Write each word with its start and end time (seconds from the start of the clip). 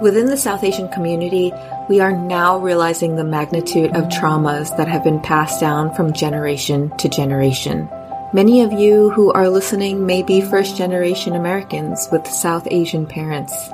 Within 0.00 0.26
the 0.26 0.36
South 0.36 0.62
Asian 0.62 0.88
community, 0.90 1.52
we 1.88 1.98
are 1.98 2.12
now 2.12 2.56
realizing 2.58 3.16
the 3.16 3.24
magnitude 3.24 3.96
of 3.96 4.04
traumas 4.04 4.76
that 4.76 4.86
have 4.86 5.02
been 5.02 5.20
passed 5.20 5.58
down 5.58 5.92
from 5.92 6.12
generation 6.12 6.96
to 6.98 7.08
generation. 7.08 7.88
Many 8.32 8.60
of 8.60 8.72
you 8.72 9.10
who 9.10 9.32
are 9.32 9.48
listening 9.48 10.06
may 10.06 10.22
be 10.22 10.40
first 10.40 10.76
generation 10.76 11.34
Americans 11.34 12.08
with 12.12 12.28
South 12.28 12.68
Asian 12.70 13.06
parents. 13.06 13.70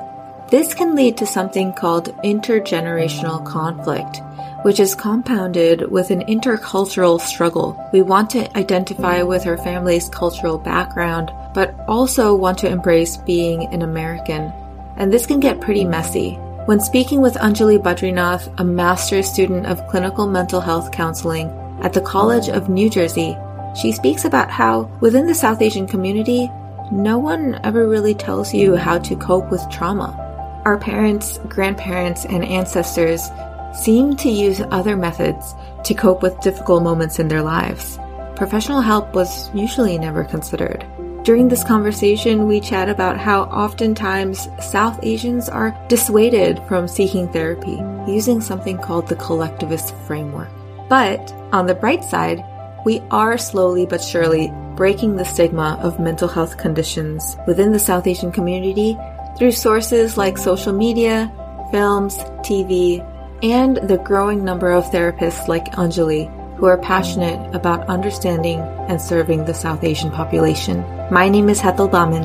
This 0.49 0.73
can 0.73 0.95
lead 0.95 1.15
to 1.17 1.27
something 1.27 1.73
called 1.73 2.15
intergenerational 2.23 3.45
conflict, 3.45 4.21
which 4.63 4.79
is 4.79 4.95
compounded 4.95 5.91
with 5.91 6.09
an 6.09 6.21
intercultural 6.21 7.21
struggle. 7.21 7.79
We 7.93 8.01
want 8.01 8.31
to 8.31 8.57
identify 8.57 9.21
with 9.21 9.45
our 9.45 9.57
family's 9.57 10.09
cultural 10.09 10.57
background, 10.57 11.31
but 11.53 11.75
also 11.87 12.33
want 12.33 12.57
to 12.59 12.69
embrace 12.69 13.15
being 13.17 13.71
an 13.71 13.83
American. 13.83 14.51
And 14.97 15.11
this 15.11 15.25
can 15.25 15.39
get 15.39 15.61
pretty 15.61 15.85
messy. 15.85 16.35
When 16.65 16.79
speaking 16.79 17.21
with 17.21 17.35
Anjali 17.35 17.77
Badrinath, 17.77 18.53
a 18.57 18.63
master's 18.63 19.29
student 19.29 19.67
of 19.67 19.85
clinical 19.87 20.25
mental 20.25 20.61
health 20.61 20.91
counseling 20.91 21.49
at 21.81 21.93
the 21.93 22.01
College 22.01 22.49
of 22.49 22.69
New 22.69 22.89
Jersey, 22.89 23.37
she 23.79 23.91
speaks 23.91 24.25
about 24.25 24.49
how 24.49 24.89
within 25.01 25.27
the 25.27 25.35
South 25.35 25.61
Asian 25.61 25.85
community, 25.85 26.49
no 26.91 27.17
one 27.17 27.59
ever 27.63 27.87
really 27.87 28.15
tells 28.15 28.53
you 28.53 28.75
how 28.75 28.97
to 28.99 29.15
cope 29.15 29.51
with 29.51 29.69
trauma. 29.69 30.21
Our 30.65 30.77
parents, 30.77 31.39
grandparents, 31.49 32.25
and 32.25 32.43
ancestors 32.43 33.29
seem 33.73 34.15
to 34.17 34.29
use 34.29 34.61
other 34.71 34.95
methods 34.95 35.53
to 35.83 35.93
cope 35.93 36.23
with 36.23 36.39
difficult 36.39 36.83
moments 36.83 37.19
in 37.19 37.27
their 37.27 37.43
lives. 37.43 37.99
Professional 38.35 38.81
help 38.81 39.13
was 39.13 39.53
usually 39.53 39.97
never 39.97 40.23
considered. 40.23 40.85
During 41.25 41.47
this 41.47 41.63
conversation, 41.63 42.45
we 42.45 42.59
chat 42.59 42.87
about 42.87 43.17
how 43.17 43.45
oftentimes 43.45 44.47
South 44.61 44.99
Asians 45.01 45.49
are 45.49 45.75
dissuaded 45.87 46.61
from 46.67 46.87
seeking 46.87 47.27
therapy 47.33 47.81
using 48.07 48.39
something 48.39 48.77
called 48.77 49.07
the 49.07 49.15
collectivist 49.15 49.95
framework. 50.05 50.49
But 50.87 51.31
on 51.51 51.65
the 51.65 51.73
bright 51.73 52.03
side, 52.03 52.45
we 52.85 52.99
are 53.09 53.39
slowly 53.39 53.87
but 53.87 54.03
surely 54.03 54.53
breaking 54.75 55.15
the 55.15 55.25
stigma 55.25 55.79
of 55.81 55.99
mental 55.99 56.27
health 56.27 56.59
conditions 56.59 57.35
within 57.47 57.71
the 57.71 57.79
South 57.79 58.05
Asian 58.05 58.31
community 58.31 58.95
through 59.35 59.53
sources 59.53 60.17
like 60.17 60.37
social 60.37 60.73
media, 60.73 61.33
films, 61.71 62.19
TV, 62.45 63.01
and 63.41 63.77
the 63.77 63.97
growing 63.97 64.45
number 64.45 64.69
of 64.69 64.85
therapists 64.91 65.47
like 65.47 65.73
Anjali 65.73 66.29
who 66.57 66.65
are 66.65 66.77
passionate 66.77 67.53
about 67.53 67.87
understanding 67.87 68.59
and 68.87 69.01
serving 69.01 69.45
the 69.45 69.53
South 69.53 69.83
Asian 69.83 70.09
population. 70.09 70.83
My 71.11 71.27
name 71.29 71.49
is 71.49 71.59
Hetal 71.59 71.91
Baman, 71.91 72.23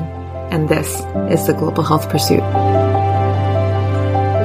and 0.51 0.69
this 0.69 1.01
is 1.31 1.47
the 1.47 1.53
Global 1.53 1.83
Health 1.83 2.09
Pursuit. 2.09 2.39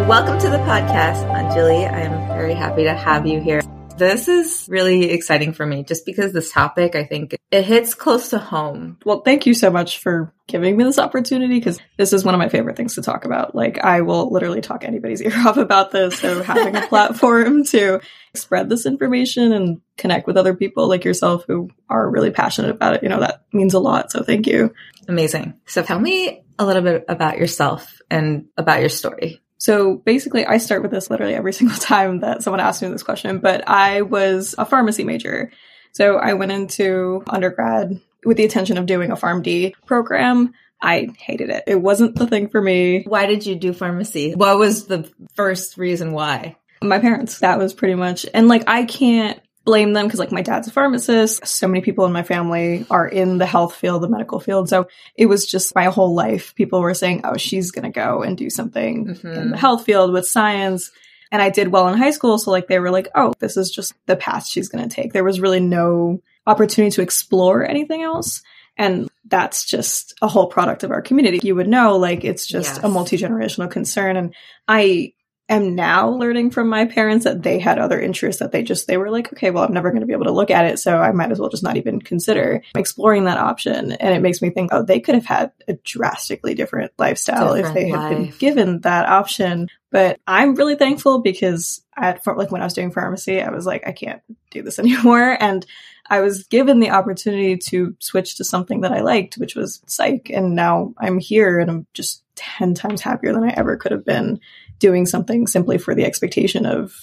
Welcome 0.06 0.39
to 0.39 0.48
the 0.48 0.59
podcast, 0.59 1.25
Anjali. 1.34 1.91
I 1.93 2.01
am 2.03 2.28
very 2.28 2.55
happy 2.55 2.84
to 2.84 2.95
have 2.95 3.27
you 3.27 3.41
here. 3.41 3.62
This 3.97 4.28
is 4.28 4.66
really 4.69 5.11
exciting 5.11 5.55
for 5.55 5.64
me 5.64 5.83
just 5.83 6.05
because 6.05 6.33
this 6.33 6.52
topic, 6.52 6.94
I 6.94 7.05
think 7.05 7.34
it 7.50 7.64
hits 7.64 7.94
close 7.94 8.28
to 8.30 8.38
home. 8.38 8.98
Well, 9.06 9.22
thank 9.22 9.47
you 9.47 9.55
so 9.55 9.70
much 9.70 10.00
for 10.00 10.34
giving 10.47 10.77
me 10.77 10.84
this 10.84 10.98
opportunity 10.98 11.58
because 11.58 11.78
this 11.97 12.12
is 12.12 12.22
one 12.22 12.34
of 12.34 12.38
my 12.38 12.50
favorite 12.50 12.77
things 12.77 12.97
to 12.97 13.03
talk 13.03 13.25
about. 13.25 13.55
Like, 13.55 13.78
I 13.78 14.03
will 14.03 14.30
literally 14.30 14.61
talk 14.61 14.84
anybody's 14.84 15.22
ear 15.22 15.33
off 15.47 15.56
about 15.56 15.92
this. 15.92 16.19
So, 16.19 16.42
having 16.42 16.77
a 16.77 16.86
platform 16.88 17.64
to 17.66 18.00
spread 18.34 18.69
this 18.69 18.84
information 18.84 19.53
and 19.53 19.80
connect 19.97 20.27
with 20.27 20.36
other 20.36 20.55
people 20.55 20.88
like 20.88 21.05
yourself 21.05 21.44
who 21.48 21.70
are 21.88 22.10
really 22.10 22.31
passionate 22.31 22.72
about 22.72 22.97
it, 22.97 23.03
you 23.03 23.08
know, 23.08 23.20
that 23.20 23.44
means 23.55 23.72
a 23.72 23.81
lot. 23.81 24.12
So, 24.12 24.22
thank 24.22 24.47
you. 24.47 24.75
Amazing. 25.08 25.55
So, 25.64 25.83
tell 25.83 25.98
me 25.98 26.44
a 26.58 26.66
little 26.66 26.83
bit 26.83 27.06
about 27.08 27.38
yourself 27.38 28.03
and 28.10 28.44
about 28.58 28.81
your 28.81 28.91
story. 28.91 29.41
So 29.59 29.97
basically, 29.97 30.45
I 30.45 30.59
start 30.59 30.83
with 30.83 30.91
this 30.91 31.11
literally 31.11 31.35
every 31.35 31.53
single 31.55 31.79
time 31.79 32.21
that 32.21 32.43
someone 32.43 32.61
asks 32.61 32.83
me 32.83 32.89
this 32.89 33.03
question, 33.03 33.39
but 33.39 33.69
I 33.69 34.03
was 34.03 34.55
a 34.59 34.65
pharmacy 34.65 35.05
major. 35.05 35.50
So 35.93 36.17
I 36.17 36.34
went 36.34 36.53
into 36.53 37.22
undergrad 37.28 38.00
with 38.25 38.37
the 38.37 38.45
intention 38.45 38.77
of 38.77 38.87
doing 38.87 39.11
a 39.11 39.16
PharmD 39.16 39.75
program. 39.87 40.53
I 40.83 41.09
hated 41.19 41.49
it. 41.49 41.65
It 41.66 41.81
wasn't 41.81 42.16
the 42.16 42.27
thing 42.27 42.49
for 42.49 42.61
me. 42.61 43.05
Why 43.05 43.25
did 43.27 43.47
you 43.47 43.55
do 43.55 43.72
pharmacy? 43.72 44.34
What 44.34 44.59
was 44.59 44.87
the 44.87 45.11
first 45.34 45.78
reason 45.78 46.12
why? 46.12 46.56
My 46.83 46.99
parents. 46.99 47.39
That 47.39 47.59
was 47.59 47.72
pretty 47.72 47.95
much, 47.95 48.27
and 48.34 48.49
like, 48.49 48.65
I 48.66 48.84
can't 48.84 49.41
blame 49.66 49.93
them 49.93 50.06
because 50.06 50.21
like 50.21 50.32
my 50.32 50.41
dad's 50.41 50.69
a 50.69 50.71
pharmacist. 50.71 51.47
So 51.47 51.69
many 51.69 51.82
people 51.82 52.06
in 52.06 52.12
my 52.12 52.22
family 52.22 52.87
are 52.88 53.06
in 53.06 53.37
the 53.37 53.44
health 53.44 53.75
field, 53.75 54.03
the 54.03 54.09
medical 54.09 54.41
field. 54.41 54.71
So 54.71 54.88
it 55.16 55.27
was 55.27 55.44
just 55.44 55.75
my 55.75 55.87
whole 55.87 56.15
life. 56.15 56.54
People 56.54 56.81
were 56.81 56.94
saying, 56.94 57.22
oh, 57.25 57.37
she's 57.37 57.72
going 57.72 57.82
to 57.82 57.91
go 57.91 58.22
and 58.22 58.38
do 58.38 58.49
something 58.49 59.09
mm-hmm. 59.09 59.27
in 59.27 59.50
the 59.50 59.56
health 59.59 59.84
field 59.84 60.12
with 60.12 60.27
science. 60.27 60.91
And 61.32 61.43
I 61.43 61.50
did 61.50 61.69
well 61.69 61.88
in 61.88 61.99
high 61.99 62.12
school. 62.12 62.38
So 62.38 62.53
like 62.53 62.69
they 62.69 62.78
were 62.78 62.93
like, 62.93 63.09
oh, 63.15 63.34
this 63.41 63.56
is 63.56 63.71
just 63.71 63.93
the 64.06 64.16
path 64.16 64.47
she's 64.47 64.69
going 64.69 64.88
to 64.88 64.94
take. 64.94 65.12
There 65.12 65.25
was 65.25 65.41
really 65.41 65.60
no 65.60 66.22
opportunity 66.47 66.94
to 66.94 67.03
explore 67.03 67.69
anything 67.69 68.03
else. 68.03 68.43
And 68.78 69.10
that's 69.25 69.65
just 69.65 70.15
a 70.22 70.28
whole 70.28 70.47
product 70.47 70.84
of 70.84 70.93
our 70.93 71.03
community. 71.03 71.41
You 71.43 71.56
would 71.56 71.66
know, 71.66 71.97
like, 71.97 72.25
it's 72.25 72.47
just 72.47 72.77
yes. 72.77 72.84
a 72.84 72.88
multi 72.88 73.16
generational 73.16 73.71
concern. 73.71 74.16
And 74.16 74.34
I 74.69 75.15
am 75.49 75.75
now 75.75 76.09
learning 76.09 76.51
from 76.51 76.69
my 76.69 76.84
parents 76.84 77.25
that 77.25 77.43
they 77.43 77.59
had 77.59 77.79
other 77.79 78.01
interests 78.01 78.41
that 78.41 78.51
they 78.51 78.62
just 78.62 78.87
they 78.87 78.97
were 78.97 79.11
like 79.11 79.33
okay 79.33 79.51
well 79.51 79.62
i'm 79.62 79.73
never 79.73 79.91
going 79.91 80.01
to 80.01 80.07
be 80.07 80.12
able 80.12 80.25
to 80.25 80.33
look 80.33 80.51
at 80.51 80.65
it 80.65 80.79
so 80.79 80.99
i 80.99 81.12
might 81.12 81.31
as 81.31 81.39
well 81.39 81.49
just 81.49 81.62
not 81.62 81.77
even 81.77 82.01
consider 82.01 82.62
exploring 82.75 83.25
that 83.25 83.39
option 83.39 83.93
and 83.93 84.15
it 84.15 84.21
makes 84.21 84.43
me 84.43 84.51
think 84.51 84.71
oh 84.73 84.83
they 84.83 85.01
could 85.01 85.15
have 85.15 85.27
had 85.27 85.53
a 85.69 85.75
drastically 85.75 86.55
different 86.55 86.93
lifestyle 86.99 87.55
different 87.55 87.77
if 87.77 87.84
they 87.84 87.93
life. 87.93 88.01
had 88.01 88.11
been 88.11 88.39
given 88.39 88.81
that 88.81 89.09
option 89.09 89.69
but 89.91 90.19
i'm 90.27 90.55
really 90.55 90.77
thankful 90.77 91.21
because 91.21 91.83
at 91.97 92.27
like 92.27 92.51
when 92.51 92.63
i 92.63 92.65
was 92.67 92.75
doing 92.75 92.91
pharmacy 92.91 93.41
i 93.41 93.51
was 93.51 93.67
like 93.67 93.87
i 93.87 93.93
can't 93.93 94.23
do 94.51 94.63
this 94.63 94.78
anymore 94.81 95.37
and 95.41 95.65
I 96.09 96.21
was 96.21 96.45
given 96.45 96.78
the 96.78 96.91
opportunity 96.91 97.57
to 97.57 97.97
switch 97.99 98.37
to 98.37 98.45
something 98.45 98.83
that 98.83 98.93
I 98.93 99.01
liked, 99.01 99.34
which 99.39 99.57
was 99.57 99.83
psych. 99.87 100.31
And 100.33 100.55
now 100.55 100.95
I'm 100.99 101.19
here 101.19 101.59
and 101.59 101.71
I'm 101.71 101.87
just 101.95 102.23
10 102.36 102.74
times 102.74 103.02
happier 103.02 103.32
than 103.32 103.44
I 103.44 103.54
ever 103.56 103.76
could 103.76 103.92
have 103.92 104.04
been 104.04 104.41
doing 104.78 105.06
something 105.06 105.47
simply 105.47 105.78
for 105.78 105.94
the 105.94 106.04
expectation 106.04 106.66
of 106.66 106.94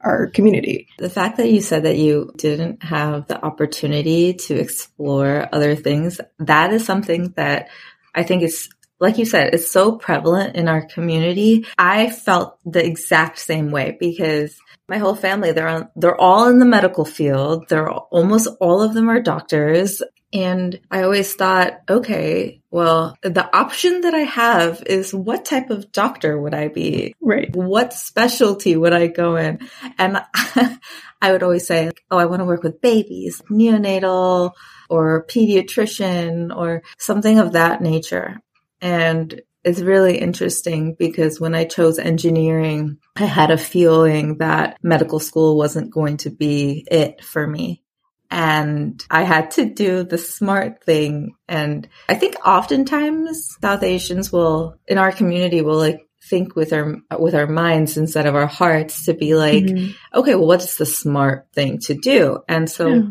our 0.00 0.28
community. 0.28 0.88
The 0.98 1.10
fact 1.10 1.38
that 1.38 1.50
you 1.50 1.60
said 1.60 1.84
that 1.84 1.96
you 1.96 2.32
didn't 2.36 2.82
have 2.82 3.26
the 3.26 3.42
opportunity 3.42 4.34
to 4.34 4.54
explore 4.54 5.48
other 5.52 5.74
things, 5.74 6.20
that 6.38 6.72
is 6.72 6.84
something 6.84 7.32
that 7.36 7.68
I 8.14 8.22
think 8.22 8.42
is 8.42 8.68
like 8.98 9.18
you 9.18 9.26
said, 9.26 9.52
it's 9.52 9.70
so 9.70 9.96
prevalent 9.96 10.56
in 10.56 10.68
our 10.68 10.86
community. 10.86 11.66
I 11.76 12.08
felt 12.10 12.58
the 12.64 12.84
exact 12.84 13.38
same 13.38 13.70
way 13.70 13.96
because 14.00 14.58
my 14.88 14.98
whole 14.98 15.14
family, 15.14 15.52
they're 15.52 15.68
on, 15.68 15.88
they're 15.96 16.18
all 16.18 16.48
in 16.48 16.58
the 16.58 16.64
medical 16.64 17.04
field. 17.04 17.68
They're 17.68 17.90
almost 17.90 18.48
all 18.60 18.82
of 18.82 18.94
them 18.94 19.10
are 19.10 19.20
doctors. 19.20 20.02
And 20.32 20.80
I 20.90 21.02
always 21.02 21.34
thought, 21.34 21.78
okay, 21.88 22.60
well, 22.70 23.16
the 23.22 23.48
option 23.56 24.02
that 24.02 24.14
I 24.14 24.20
have 24.20 24.82
is 24.84 25.14
what 25.14 25.44
type 25.44 25.70
of 25.70 25.92
doctor 25.92 26.38
would 26.38 26.52
I 26.52 26.68
be? 26.68 27.14
Right. 27.20 27.54
What 27.54 27.92
specialty 27.92 28.76
would 28.76 28.92
I 28.92 29.06
go 29.06 29.36
in? 29.36 29.68
And 29.98 30.20
I 30.34 31.32
would 31.32 31.42
always 31.42 31.66
say, 31.66 31.90
oh, 32.10 32.18
I 32.18 32.26
want 32.26 32.40
to 32.40 32.44
work 32.44 32.62
with 32.62 32.80
babies, 32.80 33.40
neonatal 33.50 34.52
or 34.90 35.24
pediatrician 35.26 36.54
or 36.54 36.82
something 36.98 37.38
of 37.38 37.52
that 37.52 37.80
nature. 37.80 38.40
And 38.80 39.40
it's 39.64 39.80
really 39.80 40.18
interesting 40.18 40.94
because 40.94 41.40
when 41.40 41.54
I 41.54 41.64
chose 41.64 41.98
engineering, 41.98 42.98
I 43.16 43.24
had 43.24 43.50
a 43.50 43.58
feeling 43.58 44.38
that 44.38 44.78
medical 44.82 45.18
school 45.18 45.56
wasn't 45.56 45.90
going 45.90 46.18
to 46.18 46.30
be 46.30 46.86
it 46.90 47.24
for 47.24 47.46
me 47.46 47.82
and 48.30 49.04
I 49.10 49.22
had 49.22 49.52
to 49.52 49.64
do 49.64 50.02
the 50.02 50.18
smart 50.18 50.84
thing. 50.84 51.34
And 51.48 51.88
I 52.08 52.14
think 52.14 52.36
oftentimes 52.44 53.56
South 53.60 53.82
Asians 53.82 54.32
will, 54.32 54.78
in 54.86 54.98
our 54.98 55.12
community, 55.12 55.62
will 55.62 55.78
like 55.78 56.06
think 56.28 56.56
with 56.56 56.72
our 56.72 56.96
with 57.18 57.34
our 57.34 57.46
minds 57.46 57.96
instead 57.96 58.26
of 58.26 58.34
our 58.34 58.46
hearts 58.46 59.06
to 59.06 59.14
be 59.14 59.34
like, 59.34 59.64
mm-hmm. 59.64 60.18
okay, 60.18 60.34
well, 60.34 60.48
what's 60.48 60.76
the 60.76 60.86
smart 60.86 61.46
thing 61.52 61.78
to 61.80 61.94
do? 61.94 62.40
And 62.48 62.68
so 62.68 62.88
yeah. 62.88 63.02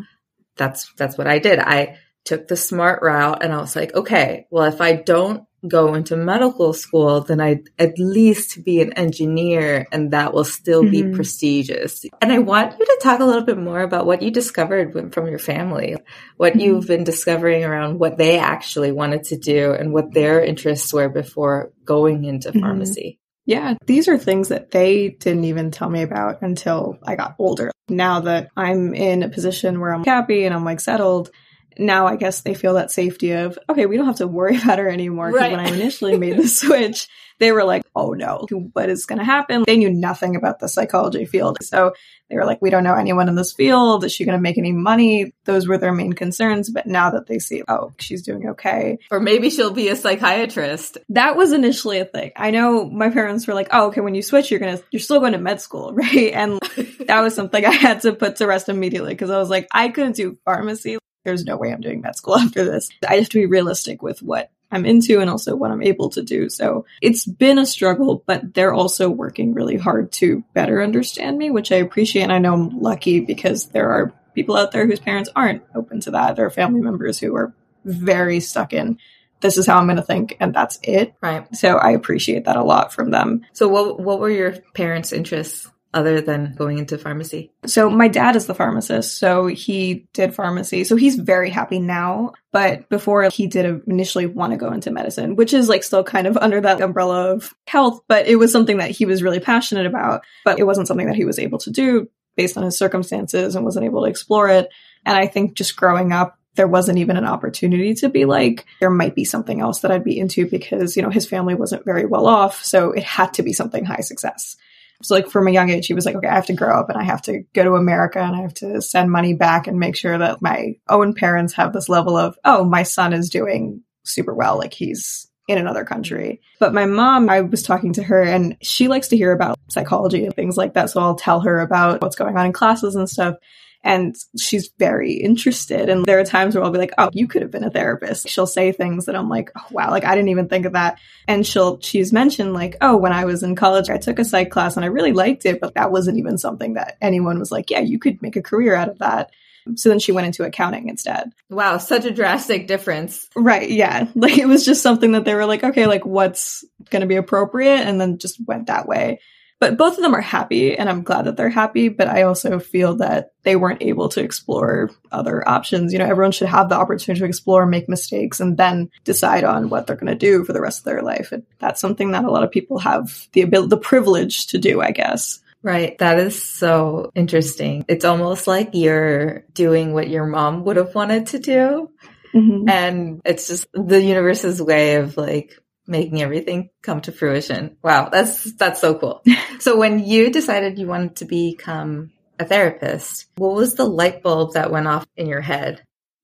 that's 0.57 0.91
that's 0.97 1.17
what 1.17 1.27
I 1.27 1.39
did. 1.39 1.59
I 1.59 1.97
took 2.25 2.47
the 2.47 2.57
smart 2.57 3.01
route, 3.03 3.43
and 3.43 3.53
I 3.53 3.57
was 3.57 3.75
like, 3.75 3.93
okay, 3.93 4.47
well, 4.49 4.65
if 4.65 4.81
I 4.81 4.93
don't 4.93 5.45
go 5.67 5.93
into 5.93 6.15
medical 6.15 6.73
school, 6.73 7.21
then 7.21 7.39
I'd 7.39 7.69
at 7.77 7.97
least 7.97 8.63
be 8.63 8.81
an 8.81 8.93
engineer 8.93 9.85
and 9.91 10.11
that 10.11 10.33
will 10.33 10.43
still 10.43 10.83
mm-hmm. 10.83 11.11
be 11.11 11.15
prestigious. 11.15 12.05
And 12.21 12.31
I 12.31 12.39
want 12.39 12.77
you 12.79 12.85
to 12.85 12.99
talk 13.01 13.19
a 13.19 13.25
little 13.25 13.43
bit 13.43 13.57
more 13.57 13.81
about 13.81 14.05
what 14.05 14.21
you 14.21 14.31
discovered 14.31 15.13
from 15.13 15.27
your 15.27 15.39
family, 15.39 15.95
what 16.37 16.53
mm-hmm. 16.53 16.61
you've 16.61 16.87
been 16.87 17.03
discovering 17.03 17.63
around 17.63 17.99
what 17.99 18.17
they 18.17 18.39
actually 18.39 18.91
wanted 18.91 19.23
to 19.25 19.37
do 19.37 19.73
and 19.73 19.93
what 19.93 20.13
their 20.13 20.43
interests 20.43 20.93
were 20.93 21.09
before 21.09 21.71
going 21.83 22.25
into 22.25 22.49
mm-hmm. 22.49 22.59
pharmacy. 22.59 23.19
Yeah, 23.45 23.75
these 23.85 24.07
are 24.07 24.17
things 24.17 24.49
that 24.49 24.71
they 24.71 25.09
didn't 25.09 25.45
even 25.45 25.69
tell 25.69 25.89
me 25.89 26.01
about 26.01 26.41
until 26.41 26.97
I 27.05 27.15
got 27.15 27.35
older. 27.37 27.71
Now 27.87 28.21
that 28.21 28.49
I'm 28.57 28.95
in 28.95 29.21
a 29.21 29.29
position 29.29 29.79
where 29.79 29.93
I'm 29.93 30.03
happy 30.03 30.45
and 30.45 30.53
I'm 30.53 30.65
like 30.65 30.79
settled, 30.79 31.29
now 31.77 32.07
I 32.07 32.15
guess 32.15 32.41
they 32.41 32.53
feel 32.53 32.75
that 32.75 32.91
safety 32.91 33.31
of, 33.31 33.57
okay, 33.69 33.85
we 33.85 33.97
don't 33.97 34.05
have 34.07 34.17
to 34.17 34.27
worry 34.27 34.57
about 34.61 34.79
her 34.79 34.89
anymore. 34.89 35.27
Because 35.31 35.41
Right. 35.41 35.51
when 35.51 35.59
I 35.65 35.69
initially 35.73 36.17
made 36.17 36.37
the 36.37 36.47
switch, 36.47 37.07
they 37.37 37.51
were 37.51 37.65
like, 37.65 37.83
oh 37.95 38.13
no, 38.13 38.45
what 38.73 38.89
is 38.89 39.05
going 39.05 39.19
to 39.19 39.25
happen? 39.25 39.63
They 39.67 39.75
knew 39.75 39.89
nothing 39.91 40.37
about 40.37 40.59
the 40.59 40.69
psychology 40.69 41.25
field. 41.25 41.57
So 41.61 41.91
they 42.29 42.37
were 42.37 42.45
like, 42.45 42.61
we 42.61 42.69
don't 42.69 42.85
know 42.85 42.95
anyone 42.95 43.27
in 43.27 43.35
this 43.35 43.51
field. 43.51 44.05
Is 44.05 44.13
she 44.13 44.23
going 44.23 44.37
to 44.37 44.41
make 44.41 44.57
any 44.57 44.71
money? 44.71 45.33
Those 45.43 45.67
were 45.67 45.77
their 45.77 45.91
main 45.91 46.13
concerns. 46.13 46.69
But 46.69 46.87
now 46.87 47.09
that 47.11 47.27
they 47.27 47.39
see, 47.39 47.61
oh, 47.67 47.91
she's 47.99 48.21
doing 48.23 48.47
okay, 48.51 48.99
Or 49.11 49.19
maybe 49.19 49.49
she'll 49.49 49.71
be 49.73 49.89
a 49.89 49.97
psychiatrist. 49.97 50.97
that 51.09 51.35
was 51.35 51.51
initially 51.51 51.99
a 51.99 52.05
thing. 52.05 52.31
I 52.37 52.51
know 52.51 52.89
my 52.89 53.09
parents 53.09 53.47
were 53.47 53.53
like, 53.53 53.67
"Oh, 53.71 53.87
okay, 53.87 54.01
when 54.01 54.15
you 54.15 54.21
switch, 54.21 54.49
you're 54.49 54.59
gonna, 54.61 54.79
you're 54.91 54.99
still 55.01 55.19
going 55.19 55.33
to 55.33 55.37
med 55.37 55.59
school, 55.61 55.93
right?" 55.93 56.31
And 56.33 56.59
that 57.07 57.19
was 57.21 57.35
something 57.35 57.65
I 57.65 57.71
had 57.71 58.01
to 58.01 58.13
put 58.13 58.37
to 58.37 58.47
rest 58.47 58.69
immediately 58.69 59.13
because 59.13 59.29
I 59.29 59.37
was 59.37 59.49
like, 59.49 59.67
I 59.71 59.89
couldn't 59.89 60.15
do 60.15 60.37
pharmacy. 60.45 60.97
There's 61.25 61.43
no 61.43 61.57
way 61.57 61.73
I'm 61.73 61.81
doing 61.81 61.99
med 61.99 62.15
school 62.15 62.35
after 62.39 62.63
this. 62.63 62.89
I 63.07 63.15
have 63.15 63.29
to 63.29 63.39
be 63.39 63.45
realistic 63.45 64.01
with 64.01 64.21
what 64.21 64.51
I'm 64.71 64.85
into 64.85 65.19
and 65.19 65.29
also 65.29 65.55
what 65.55 65.71
I'm 65.71 65.83
able 65.83 66.09
to 66.11 66.23
do. 66.23 66.49
So 66.49 66.85
it's 67.01 67.25
been 67.25 67.59
a 67.59 67.65
struggle, 67.65 68.23
but 68.25 68.53
they're 68.53 68.73
also 68.73 69.09
working 69.09 69.53
really 69.53 69.77
hard 69.77 70.11
to 70.13 70.43
better 70.53 70.81
understand 70.81 71.37
me, 71.37 71.51
which 71.51 71.71
I 71.71 71.77
appreciate. 71.77 72.23
And 72.23 72.33
I 72.33 72.39
know 72.39 72.53
I'm 72.53 72.79
lucky 72.79 73.19
because 73.19 73.67
there 73.67 73.89
are 73.89 74.13
people 74.33 74.55
out 74.55 74.71
there 74.71 74.87
whose 74.87 74.99
parents 74.99 75.29
aren't 75.35 75.63
open 75.75 75.99
to 76.01 76.11
that. 76.11 76.35
There 76.35 76.45
are 76.45 76.51
family 76.51 76.81
members 76.81 77.19
who 77.19 77.35
are 77.35 77.53
very 77.83 78.39
stuck 78.39 78.73
in 78.73 78.97
this 79.41 79.57
is 79.57 79.67
how 79.67 79.77
I'm 79.77 79.85
going 79.85 79.97
to 79.97 80.01
think 80.01 80.37
and 80.39 80.53
that's 80.53 80.79
it. 80.81 81.13
Right. 81.21 81.45
So 81.55 81.77
I 81.77 81.91
appreciate 81.91 82.45
that 82.45 82.55
a 82.55 82.63
lot 82.63 82.93
from 82.93 83.11
them. 83.11 83.45
So 83.53 83.67
what 83.67 83.99
what 83.99 84.19
were 84.19 84.29
your 84.29 84.53
parents' 84.73 85.13
interests 85.13 85.69
other 85.95 86.21
than 86.21 86.53
going 86.55 86.77
into 86.77 86.97
pharmacy? 86.97 87.51
So 87.65 87.89
my 87.89 88.07
dad 88.07 88.35
is 88.35 88.45
the 88.45 88.53
pharmacist, 88.53 89.17
so 89.17 89.47
he 89.47 90.07
did 90.13 90.35
pharmacy. 90.35 90.83
So 90.83 90.95
he's 90.95 91.15
very 91.15 91.49
happy 91.49 91.79
now, 91.79 92.33
but 92.51 92.87
before 92.89 93.23
he 93.29 93.47
did 93.47 93.81
initially 93.87 94.27
want 94.27 94.51
to 94.51 94.57
go 94.57 94.71
into 94.71 94.91
medicine, 94.91 95.35
which 95.35 95.53
is 95.53 95.69
like 95.69 95.83
still 95.83 96.03
kind 96.03 96.27
of 96.27 96.37
under 96.37 96.61
that 96.61 96.81
umbrella 96.81 97.31
of 97.31 97.55
health, 97.65 98.01
but 98.07 98.27
it 98.27 98.35
was 98.35 98.51
something 98.51 98.77
that 98.77 98.91
he 98.91 99.05
was 99.05 99.23
really 99.23 99.39
passionate 99.39 99.87
about, 99.87 100.21
but 100.43 100.59
it 100.59 100.65
wasn't 100.65 100.87
something 100.87 101.07
that 101.07 101.15
he 101.15 101.25
was 101.25 101.39
able 101.39 101.57
to 101.59 101.71
do 101.71 102.07
based 102.35 102.57
on 102.57 102.63
his 102.63 102.77
circumstances 102.77 103.55
and 103.55 103.65
wasn't 103.65 103.85
able 103.85 104.03
to 104.03 104.09
explore 104.09 104.49
it. 104.49 104.69
And 105.05 105.17
I 105.17 105.27
think 105.27 105.55
just 105.55 105.75
growing 105.75 106.11
up 106.11 106.37
there 106.55 106.67
wasn't 106.67 106.97
even 106.97 107.17
an 107.17 107.25
opportunity 107.25 107.93
to 107.95 108.09
be 108.09 108.25
like, 108.25 108.65
there 108.79 108.89
might 108.89 109.13
be 109.13 109.25
something 109.25 109.59
else 109.59 109.81
that 109.81 109.91
I'd 109.91 110.03
be 110.03 110.17
into 110.17 110.47
because, 110.47 110.95
you 110.95 111.03
know, 111.03 111.09
his 111.09 111.27
family 111.27 111.53
wasn't 111.53 111.85
very 111.85 112.05
well 112.05 112.27
off. 112.27 112.63
So 112.63 112.91
it 112.91 113.03
had 113.03 113.33
to 113.35 113.43
be 113.43 113.53
something 113.53 113.83
high 113.83 114.01
success. 114.01 114.55
So 115.03 115.15
like 115.15 115.27
from 115.27 115.47
a 115.47 115.51
young 115.51 115.69
age, 115.69 115.87
he 115.87 115.93
was 115.93 116.05
like, 116.05 116.15
okay, 116.15 116.27
I 116.27 116.35
have 116.35 116.45
to 116.47 116.53
grow 116.53 116.79
up 116.79 116.89
and 116.89 116.97
I 116.97 117.03
have 117.03 117.21
to 117.23 117.43
go 117.53 117.63
to 117.63 117.75
America 117.75 118.19
and 118.19 118.35
I 118.35 118.41
have 118.41 118.53
to 118.55 118.81
send 118.81 119.11
money 119.11 119.33
back 119.33 119.67
and 119.67 119.79
make 119.79 119.95
sure 119.95 120.17
that 120.17 120.41
my 120.41 120.75
own 120.89 121.13
parents 121.13 121.53
have 121.53 121.73
this 121.73 121.89
level 121.89 122.15
of, 122.17 122.37
oh, 122.45 122.63
my 122.63 122.83
son 122.83 123.13
is 123.13 123.29
doing 123.29 123.83
super 124.03 124.33
well. 124.33 124.57
Like 124.57 124.73
he's 124.73 125.27
in 125.47 125.57
another 125.57 125.83
country. 125.83 126.41
But 126.59 126.73
my 126.73 126.85
mom, 126.85 127.29
I 127.29 127.41
was 127.41 127.61
talking 127.61 127.93
to 127.93 128.03
her 128.03 128.21
and 128.23 128.57
she 128.61 128.87
likes 128.87 129.09
to 129.09 129.17
hear 129.17 129.31
about 129.31 129.59
psychology 129.69 130.25
and 130.25 130.35
things 130.35 130.57
like 130.57 130.73
that. 130.73 130.89
So 130.89 131.01
I'll 131.01 131.15
tell 131.15 131.41
her 131.41 131.59
about 131.59 132.01
what's 132.01 132.15
going 132.15 132.37
on 132.37 132.47
in 132.47 132.53
classes 132.53 132.95
and 132.95 133.09
stuff. 133.09 133.35
And 133.85 134.15
she's 134.37 134.71
very 134.79 135.13
interested. 135.13 135.89
And 135.89 136.05
there 136.05 136.19
are 136.19 136.25
times 136.25 136.55
where 136.55 136.63
I'll 136.63 136.71
be 136.71 136.79
like, 136.79 136.93
oh, 136.97 137.11
you 137.13 137.27
could 137.27 137.43
have 137.43 137.51
been 137.51 137.63
a 137.63 137.69
therapist. 137.69 138.27
She'll 138.27 138.47
say 138.47 138.71
things 138.71 139.05
that 139.05 139.15
I'm 139.15 139.29
like, 139.29 139.51
oh, 139.55 139.65
wow, 139.69 139.91
like 139.91 140.03
I 140.03 140.15
didn't 140.15 140.29
even 140.29 140.49
think 140.49 140.65
of 140.65 140.73
that. 140.73 140.97
And 141.27 141.45
she'll, 141.45 141.79
she's 141.81 142.11
mentioned 142.11 142.53
like, 142.53 142.77
oh, 142.81 142.97
when 142.97 143.13
I 143.13 143.25
was 143.25 143.43
in 143.43 143.55
college, 143.55 143.91
I 143.91 143.97
took 143.97 144.17
a 144.17 144.25
psych 144.25 144.49
class 144.49 144.75
and 144.75 144.83
I 144.83 144.87
really 144.87 145.13
liked 145.13 145.45
it, 145.45 145.61
but 145.61 145.75
that 145.75 145.91
wasn't 145.91 146.17
even 146.17 146.39
something 146.39 146.73
that 146.73 146.97
anyone 146.99 147.37
was 147.37 147.51
like, 147.51 147.69
yeah, 147.69 147.81
you 147.81 147.99
could 147.99 148.23
make 148.23 148.35
a 148.35 148.41
career 148.41 148.73
out 148.73 148.89
of 148.89 148.97
that. 148.97 149.29
So 149.75 149.89
then 149.89 149.99
she 149.99 150.11
went 150.11 150.27
into 150.27 150.43
accounting 150.43 150.89
instead. 150.89 151.31
Wow, 151.49 151.77
such 151.77 152.05
a 152.05 152.11
drastic 152.11 152.67
difference. 152.67 153.27
Right. 153.35 153.69
Yeah. 153.69 154.07
Like 154.15 154.39
it 154.39 154.47
was 154.47 154.65
just 154.65 154.81
something 154.81 155.11
that 155.11 155.25
they 155.25 155.35
were 155.35 155.45
like, 155.45 155.63
okay, 155.63 155.85
like 155.85 156.05
what's 156.05 156.65
going 156.89 157.01
to 157.01 157.07
be 157.07 157.17
appropriate? 157.17 157.81
And 157.81 158.01
then 158.01 158.17
just 158.17 158.39
went 158.47 158.67
that 158.67 158.87
way. 158.87 159.19
But 159.59 159.77
both 159.77 159.97
of 159.97 160.03
them 160.03 160.13
are 160.13 160.21
happy 160.21 160.77
and 160.77 160.89
I'm 160.89 161.03
glad 161.03 161.25
that 161.25 161.37
they're 161.37 161.49
happy. 161.49 161.89
But 161.89 162.07
I 162.07 162.23
also 162.23 162.59
feel 162.59 162.97
that 162.97 163.31
they 163.43 163.55
weren't 163.55 163.81
able 163.81 164.09
to 164.09 164.21
explore 164.21 164.91
other 165.11 165.47
options. 165.47 165.93
You 165.93 165.99
know, 165.99 166.05
everyone 166.05 166.33
should 166.33 166.49
have 166.49 166.69
the 166.69 166.75
opportunity 166.75 167.19
to 167.19 167.25
explore, 167.25 167.65
make 167.65 167.87
mistakes, 167.87 168.39
and 168.39 168.57
then 168.57 168.89
decide 169.03 169.43
on 169.43 169.69
what 169.69 169.87
they're 169.87 169.95
going 169.95 170.11
to 170.11 170.15
do 170.15 170.43
for 170.43 170.53
the 170.53 170.61
rest 170.61 170.79
of 170.79 170.85
their 170.85 171.01
life. 171.01 171.31
And 171.31 171.43
that's 171.59 171.79
something 171.79 172.11
that 172.11 172.25
a 172.25 172.31
lot 172.31 172.43
of 172.43 172.51
people 172.51 172.79
have 172.79 173.27
the 173.31 173.41
ability, 173.41 173.69
the 173.69 173.77
privilege 173.77 174.47
to 174.47 174.57
do, 174.57 174.81
I 174.81 174.91
guess. 174.91 175.39
Right. 175.63 175.97
That 175.97 176.19
is 176.19 176.45
so 176.45 177.11
interesting. 177.15 177.85
It's 177.87 178.05
almost 178.05 178.45
like 178.45 178.69
you're 178.73 179.45
doing 179.53 179.93
what 179.93 180.09
your 180.09 180.27
mom 180.27 180.63
would 180.65 180.75
have 180.75 180.93
wanted 180.93 181.27
to 181.27 181.39
do. 181.39 181.89
Mm-hmm. 182.35 182.69
And 182.69 183.21
it's 183.25 183.47
just 183.47 183.65
the 183.73 183.99
universe's 184.01 184.61
way 184.61 184.95
of 184.95 185.17
like 185.17 185.59
making 185.87 186.21
everything 186.21 186.69
come 186.81 187.01
to 187.01 187.11
fruition. 187.11 187.77
Wow. 187.83 188.09
That's, 188.09 188.53
that's 188.53 188.81
so 188.81 188.95
cool. 188.95 189.23
so 189.59 189.77
when 189.77 189.99
you 189.99 190.31
decided 190.31 190.79
you 190.79 190.87
wanted 190.87 191.17
to 191.17 191.25
become 191.25 192.11
a 192.39 192.45
therapist, 192.45 193.25
what 193.37 193.53
was 193.53 193.75
the 193.75 193.85
light 193.85 194.23
bulb 194.23 194.53
that 194.53 194.71
went 194.71 194.87
off 194.87 195.05
in 195.15 195.27
your 195.27 195.41
head? 195.41 195.83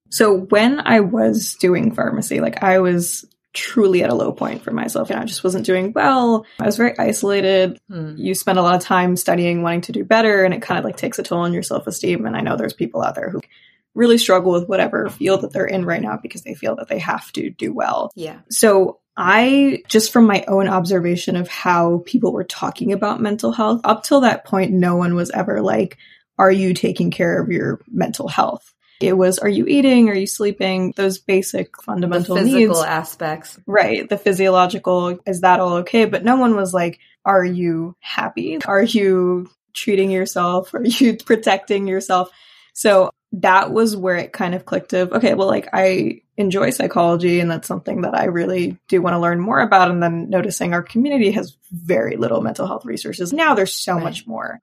So 0.09 0.35
when 0.37 0.79
I 0.79 0.99
was 0.99 1.55
doing 1.55 1.93
pharmacy, 1.95 2.41
like 2.41 2.63
I 2.63 2.79
was 2.79 3.25
truly 3.53 4.01
at 4.03 4.09
a 4.09 4.15
low 4.15 4.31
point 4.31 4.63
for 4.63 4.71
myself 4.71 5.09
and 5.09 5.19
I 5.19 5.25
just 5.25 5.43
wasn't 5.43 5.65
doing 5.65 5.91
well. 5.93 6.45
I 6.59 6.65
was 6.65 6.77
very 6.77 6.97
isolated. 6.97 7.79
Hmm. 7.89 8.15
You 8.17 8.33
spend 8.33 8.59
a 8.59 8.61
lot 8.61 8.75
of 8.75 8.81
time 8.81 9.15
studying, 9.15 9.61
wanting 9.61 9.81
to 9.81 9.91
do 9.91 10.03
better, 10.03 10.43
and 10.43 10.53
it 10.53 10.61
kind 10.61 10.79
of 10.79 10.85
like 10.85 10.97
takes 10.97 11.19
a 11.19 11.23
toll 11.23 11.39
on 11.39 11.53
your 11.53 11.63
self 11.63 11.87
esteem. 11.87 12.25
And 12.25 12.35
I 12.35 12.41
know 12.41 12.55
there's 12.55 12.73
people 12.73 13.01
out 13.01 13.15
there 13.15 13.29
who 13.29 13.41
really 13.93 14.17
struggle 14.17 14.51
with 14.53 14.67
whatever 14.67 15.09
field 15.09 15.41
that 15.41 15.51
they're 15.51 15.65
in 15.65 15.85
right 15.85 16.01
now 16.01 16.17
because 16.21 16.43
they 16.43 16.53
feel 16.53 16.75
that 16.77 16.87
they 16.87 16.99
have 16.99 17.31
to 17.33 17.49
do 17.49 17.73
well. 17.73 18.11
Yeah. 18.15 18.39
So 18.49 18.99
I 19.17 19.83
just 19.87 20.11
from 20.13 20.25
my 20.25 20.45
own 20.47 20.67
observation 20.69 21.35
of 21.35 21.47
how 21.49 22.01
people 22.05 22.31
were 22.31 22.45
talking 22.45 22.93
about 22.93 23.19
mental 23.21 23.51
health, 23.51 23.81
up 23.83 24.03
till 24.03 24.21
that 24.21 24.45
point, 24.45 24.71
no 24.71 24.95
one 24.95 25.15
was 25.15 25.29
ever 25.31 25.61
like, 25.61 25.97
Are 26.39 26.51
you 26.51 26.73
taking 26.73 27.11
care 27.11 27.41
of 27.41 27.49
your 27.49 27.81
mental 27.89 28.27
health? 28.29 28.73
It 29.01 29.13
was, 29.17 29.39
Are 29.39 29.49
you 29.49 29.65
eating? 29.67 30.09
Are 30.09 30.15
you 30.15 30.27
sleeping? 30.27 30.93
Those 30.95 31.17
basic 31.17 31.75
The 31.75 31.81
fundamental 31.83 32.37
physical 32.37 32.59
needs. 32.59 32.79
aspects. 32.83 33.59
Right. 33.65 34.07
The 34.07 34.17
physiological, 34.17 35.19
is 35.25 35.41
that 35.41 35.59
all 35.59 35.73
okay? 35.77 36.05
But 36.05 36.23
no 36.23 36.37
one 36.37 36.55
was 36.55 36.73
like, 36.73 36.99
Are 37.25 37.43
you 37.43 37.95
happy? 37.99 38.59
Are 38.65 38.81
you 38.83 39.49
treating 39.73 40.09
yourself? 40.11 40.73
Are 40.73 40.83
you 40.85 41.17
protecting 41.25 41.87
yourself? 41.87 42.29
So 42.73 43.11
that 43.33 43.71
was 43.71 43.95
where 43.95 44.17
it 44.17 44.33
kind 44.33 44.53
of 44.53 44.65
clicked 44.65 44.93
of, 44.93 45.13
okay, 45.13 45.33
well, 45.33 45.47
like 45.47 45.69
I 45.71 46.21
enjoy 46.37 46.71
psychology 46.71 47.39
and 47.39 47.49
that's 47.49 47.67
something 47.67 48.01
that 48.01 48.13
I 48.13 48.25
really 48.25 48.77
do 48.89 49.01
want 49.01 49.13
to 49.13 49.19
learn 49.19 49.39
more 49.39 49.59
about. 49.61 49.89
And 49.89 50.03
then 50.03 50.29
noticing 50.29 50.73
our 50.73 50.83
community 50.83 51.31
has 51.31 51.55
very 51.71 52.17
little 52.17 52.41
mental 52.41 52.67
health 52.67 52.85
resources. 52.85 53.31
Now 53.31 53.53
there's 53.55 53.73
so 53.73 53.93
Right. 53.95 54.03
much 54.03 54.27
more. 54.27 54.59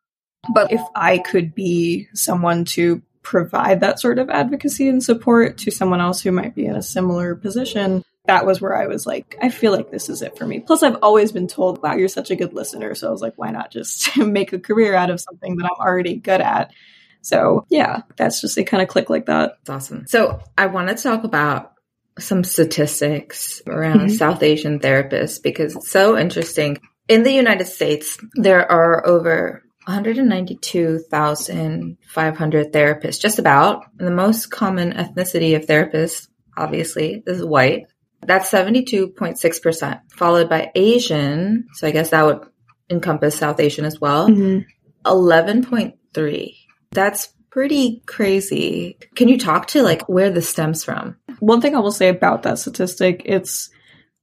But 0.53 0.71
if 0.73 0.83
I 0.95 1.19
could 1.19 1.55
be 1.55 2.09
someone 2.15 2.65
to 2.67 3.03
provide 3.23 3.81
that 3.81 4.01
sort 4.01 4.19
of 4.19 4.31
advocacy 4.31 4.89
and 4.89 5.03
support 5.03 5.59
to 5.59 5.71
someone 5.71 6.01
else 6.01 6.21
who 6.21 6.33
might 6.33 6.55
be 6.55 6.67
in 6.67 6.77
a 6.77 6.83
similar 6.83 7.35
position, 7.35 8.03
that 8.27 8.47
was 8.47 8.61
where 8.61 8.77
I 8.77 8.87
was 8.87 9.07
like, 9.07 9.37
I 9.41 9.49
feel 9.49 9.73
like 9.73 9.91
this 9.91 10.09
is 10.09 10.23
it 10.23 10.37
for 10.37 10.47
me. 10.47 10.61
Plus, 10.61 10.83
I've 10.83 10.99
always 11.03 11.33
been 11.33 11.49
told, 11.49 11.83
wow, 11.83 11.95
you're 11.95 12.09
such 12.09 12.31
a 12.31 12.37
good 12.37 12.53
listener. 12.53 12.95
So 12.95 13.09
I 13.09 13.11
was 13.11 13.23
like, 13.23 13.35
why 13.37 13.51
not 13.51 13.71
just 13.71 14.17
make 14.19 14.53
a 14.53 14.59
career 14.59 14.95
out 14.95 15.11
of 15.11 15.21
something 15.21 15.57
that 15.57 15.65
I'm 15.65 15.87
already 15.87 16.17
good 16.17 16.41
at? 16.43 16.71
So 17.23 17.67
yeah, 17.69 18.03
that's 18.17 18.41
just, 18.41 18.57
it 18.59 18.65
kind 18.65 18.83
of 18.83 18.89
click 18.89 19.11
like 19.11 19.27
that. 19.27 19.53
That's 19.65 19.71
awesome. 19.71 20.07
So 20.07 20.41
I 20.57 20.67
want 20.67 20.89
to 20.89 20.95
talk 20.95 21.25
about 21.25 21.73
some 22.19 22.43
statistics 22.45 23.61
around 23.67 24.01
Mhm. 24.01 24.17
South 24.17 24.43
Asian 24.43 24.79
therapists 24.81 25.43
because 25.43 25.77
it's 25.77 25.91
so 25.91 26.17
interesting. 26.19 26.79
In 27.09 27.23
the 27.23 27.33
United 27.33 27.67
States, 27.67 28.19
there 28.35 28.71
are 28.71 29.07
over 29.07 29.63
192,500 29.87 32.73
therapists, 32.73 33.21
just 33.21 33.39
about. 33.39 33.85
And 33.99 34.07
the 34.07 34.13
most 34.13 34.51
common 34.51 34.93
ethnicity 34.93 35.57
of 35.57 35.65
therapists, 35.67 36.29
obviously, 36.57 37.23
is 37.27 37.45
white. 37.45 37.85
That's 38.27 38.51
72.6%, 38.51 40.01
followed 40.11 40.49
by 40.49 40.73
Asian. 40.75 41.67
So 41.75 41.87
I 41.87 41.93
guess 41.93 42.11
that 42.11 42.27
would 42.27 42.41
encompass 42.91 43.37
South 43.37 43.61
Asian 43.61 43.85
as 43.85 44.01
well. 44.01 44.29
11.3. 45.07 46.55
That's 46.93 47.29
pretty 47.51 48.03
crazy. 48.07 48.99
Can 49.15 49.29
you 49.29 49.39
talk 49.39 49.67
to 49.69 49.83
like 49.83 50.09
where 50.09 50.31
this 50.31 50.49
stems 50.49 50.85
from? 50.85 51.17
One 51.41 51.61
thing 51.61 51.75
I 51.75 51.81
will 51.81 51.93
say 51.93 52.09
about 52.09 52.43
that 52.45 52.59
statistic, 52.59 53.23
it's 53.25 53.71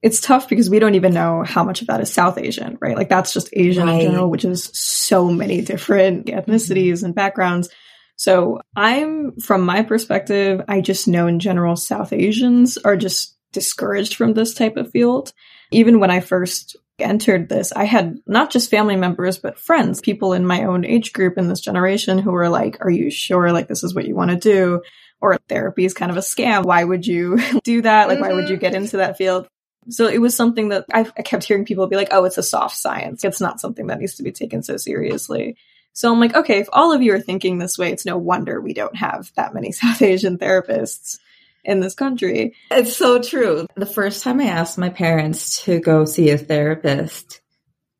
it's 0.01 0.21
tough 0.21 0.47
because 0.47 0.69
we 0.69 0.77
don't 0.77 0.95
even 0.95 1.13
know 1.13 1.43
how 1.43 1.63
much 1.63 1.81
of 1.81 1.87
that 1.87 1.99
is 2.01 2.13
South 2.13 2.37
Asian, 2.37 2.77
right? 2.79 2.95
Like 2.95 3.09
that's 3.09 3.33
just 3.33 3.49
Asian 3.53 3.87
Right. 3.87 4.01
in 4.01 4.11
general, 4.11 4.29
which 4.29 4.45
is 4.45 4.69
so 4.73 5.31
many 5.31 5.61
different 5.61 6.27
ethnicities 6.27 7.03
and 7.03 7.15
backgrounds. 7.15 7.69
So 8.15 8.61
I'm 8.75 9.35
from 9.39 9.61
my 9.61 9.81
perspective, 9.81 10.61
I 10.67 10.81
just 10.81 11.07
know 11.07 11.27
in 11.27 11.39
general 11.39 11.75
South 11.75 12.13
Asians 12.13 12.77
are 12.77 12.95
just 12.95 13.35
discouraged 13.51 14.15
from 14.15 14.33
this 14.33 14.53
type 14.53 14.77
of 14.77 14.91
field. 14.91 15.33
Even 15.71 15.99
when 15.99 16.11
I 16.11 16.19
first 16.19 16.75
entered 16.99 17.49
this, 17.49 17.71
I 17.71 17.83
had 17.83 18.19
not 18.25 18.51
just 18.51 18.69
family 18.69 18.95
members, 18.95 19.37
but 19.37 19.59
friends, 19.59 20.01
people 20.01 20.33
in 20.33 20.45
my 20.45 20.63
own 20.63 20.85
age 20.85 21.13
group 21.13 21.37
in 21.37 21.47
this 21.47 21.61
generation 21.61 22.19
who 22.19 22.31
were 22.31 22.49
like, 22.49 22.83
Are 22.83 22.89
you 22.89 23.09
sure 23.09 23.51
like 23.51 23.67
this 23.67 23.83
is 23.83 23.93
what 23.93 24.05
you 24.05 24.15
want 24.15 24.31
to 24.31 24.37
do? 24.37 24.81
or 25.21 25.37
therapy 25.49 25.85
is 25.85 25.93
kind 25.93 26.11
of 26.11 26.17
a 26.17 26.21
scam. 26.21 26.65
Why 26.65 26.83
would 26.83 27.05
you 27.05 27.39
do 27.63 27.81
that? 27.81 28.07
Like, 28.07 28.19
mm-hmm. 28.19 28.27
why 28.27 28.33
would 28.33 28.49
you 28.49 28.55
mm-hmm. 28.55 28.61
get 28.61 28.75
into 28.75 28.97
that 28.97 29.17
field? 29.17 29.47
So 29.89 30.07
it 30.07 30.19
was 30.19 30.35
something 30.35 30.69
that 30.69 30.85
I, 30.93 31.01
I 31.17 31.21
kept 31.21 31.43
hearing 31.43 31.65
people 31.65 31.85
be 31.87 31.95
like, 31.95 32.09
oh, 32.11 32.25
it's 32.25 32.37
a 32.37 32.43
soft 32.43 32.75
science. 32.75 33.23
It's 33.23 33.41
not 33.41 33.59
something 33.59 33.87
that 33.87 33.99
needs 33.99 34.15
to 34.15 34.23
be 34.23 34.31
taken 34.31 34.63
so 34.63 34.77
seriously. 34.77 35.57
So 35.93 36.11
I'm 36.11 36.19
like, 36.19 36.35
okay, 36.35 36.59
if 36.59 36.67
all 36.73 36.91
of 36.91 37.01
you 37.01 37.13
are 37.13 37.21
thinking 37.21 37.57
this 37.57 37.77
way, 37.77 37.91
it's 37.91 38.05
no 38.05 38.17
wonder 38.17 38.59
we 38.59 38.73
don't 38.73 38.95
have 38.95 39.31
that 39.35 39.53
many 39.53 39.71
South 39.73 40.01
Asian 40.01 40.37
therapists 40.37 41.19
in 41.65 41.79
this 41.79 41.95
country. 41.95 42.55
It's 42.71 42.95
so 42.95 43.21
true. 43.21 43.67
The 43.75 43.85
first 43.85 44.23
time 44.23 44.39
I 44.39 44.45
asked 44.45 44.77
my 44.77 44.89
parents 44.89 45.63
to 45.63 45.79
go 45.79 46.05
see 46.05 46.29
a 46.29 46.37
therapist, 46.37 47.41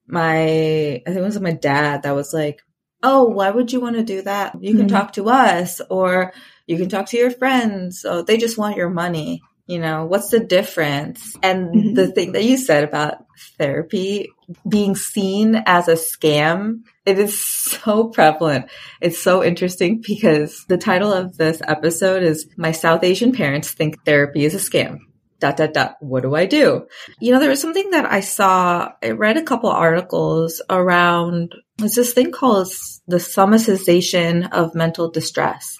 my, 0.07 0.43
I 0.45 1.03
think 1.05 1.17
it 1.17 1.21
was 1.21 1.39
my 1.39 1.51
dad 1.51 2.03
that 2.03 2.15
was 2.15 2.33
like, 2.33 2.61
oh, 3.03 3.25
why 3.25 3.49
would 3.49 3.73
you 3.73 3.81
want 3.81 3.95
to 3.95 4.03
do 4.03 4.21
that? 4.21 4.55
You 4.61 4.73
can 4.73 4.87
mm-hmm. 4.87 4.95
talk 4.95 5.13
to 5.13 5.29
us 5.29 5.81
or 5.89 6.33
you 6.67 6.77
can 6.77 6.89
talk 6.89 7.07
to 7.07 7.17
your 7.17 7.31
friends. 7.31 8.01
So 8.01 8.21
they 8.21 8.37
just 8.37 8.57
want 8.57 8.77
your 8.77 8.89
money. 8.89 9.41
You 9.67 9.79
know, 9.79 10.05
what's 10.05 10.29
the 10.29 10.39
difference? 10.39 11.35
And 11.41 11.69
mm-hmm. 11.69 11.93
the 11.95 12.11
thing 12.11 12.33
that 12.33 12.43
you 12.43 12.57
said 12.57 12.83
about 12.83 13.25
therapy 13.57 14.29
being 14.67 14.95
seen 14.95 15.55
as 15.65 15.87
a 15.87 15.93
scam, 15.93 16.83
it 17.05 17.19
is 17.19 17.43
so 17.43 18.07
prevalent. 18.09 18.69
It's 18.99 19.21
so 19.21 19.43
interesting 19.43 20.01
because 20.05 20.65
the 20.67 20.77
title 20.77 21.13
of 21.13 21.37
this 21.37 21.61
episode 21.67 22.23
is 22.23 22.47
My 22.57 22.71
South 22.71 23.03
Asian 23.03 23.31
Parents 23.31 23.71
Think 23.71 24.03
Therapy 24.05 24.45
is 24.45 24.55
a 24.55 24.57
Scam 24.57 24.99
dot 25.39 25.57
dot 25.57 25.73
dot 25.73 25.97
what 25.99 26.23
do 26.23 26.33
i 26.33 26.45
do 26.45 26.87
you 27.19 27.33
know 27.33 27.39
there 27.39 27.49
was 27.49 27.61
something 27.61 27.89
that 27.91 28.09
i 28.09 28.21
saw 28.21 28.89
i 29.03 29.09
read 29.09 29.35
a 29.35 29.43
couple 29.43 29.69
articles 29.69 30.61
around 30.69 31.53
there's 31.77 31.95
this 31.95 32.13
thing 32.13 32.31
called 32.31 32.67
the 33.07 33.17
somatization 33.17 34.49
of 34.53 34.73
mental 34.73 35.11
distress 35.11 35.77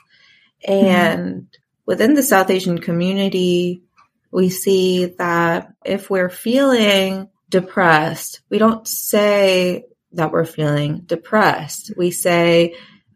and 0.67 1.23
mm-hmm. 1.23 1.45
within 1.85 2.15
the 2.15 2.23
south 2.23 2.49
asian 2.49 2.79
community 2.79 3.81
we 4.29 4.49
see 4.49 5.05
that 5.17 5.69
if 5.85 6.09
we're 6.09 6.29
feeling 6.29 7.29
depressed 7.49 8.41
we 8.49 8.57
don't 8.57 8.87
say 8.87 9.85
that 10.15 10.31
we're 10.31 10.45
feeling 10.45 11.01
depressed 11.05 11.91
we 11.97 12.11
say 12.11 12.75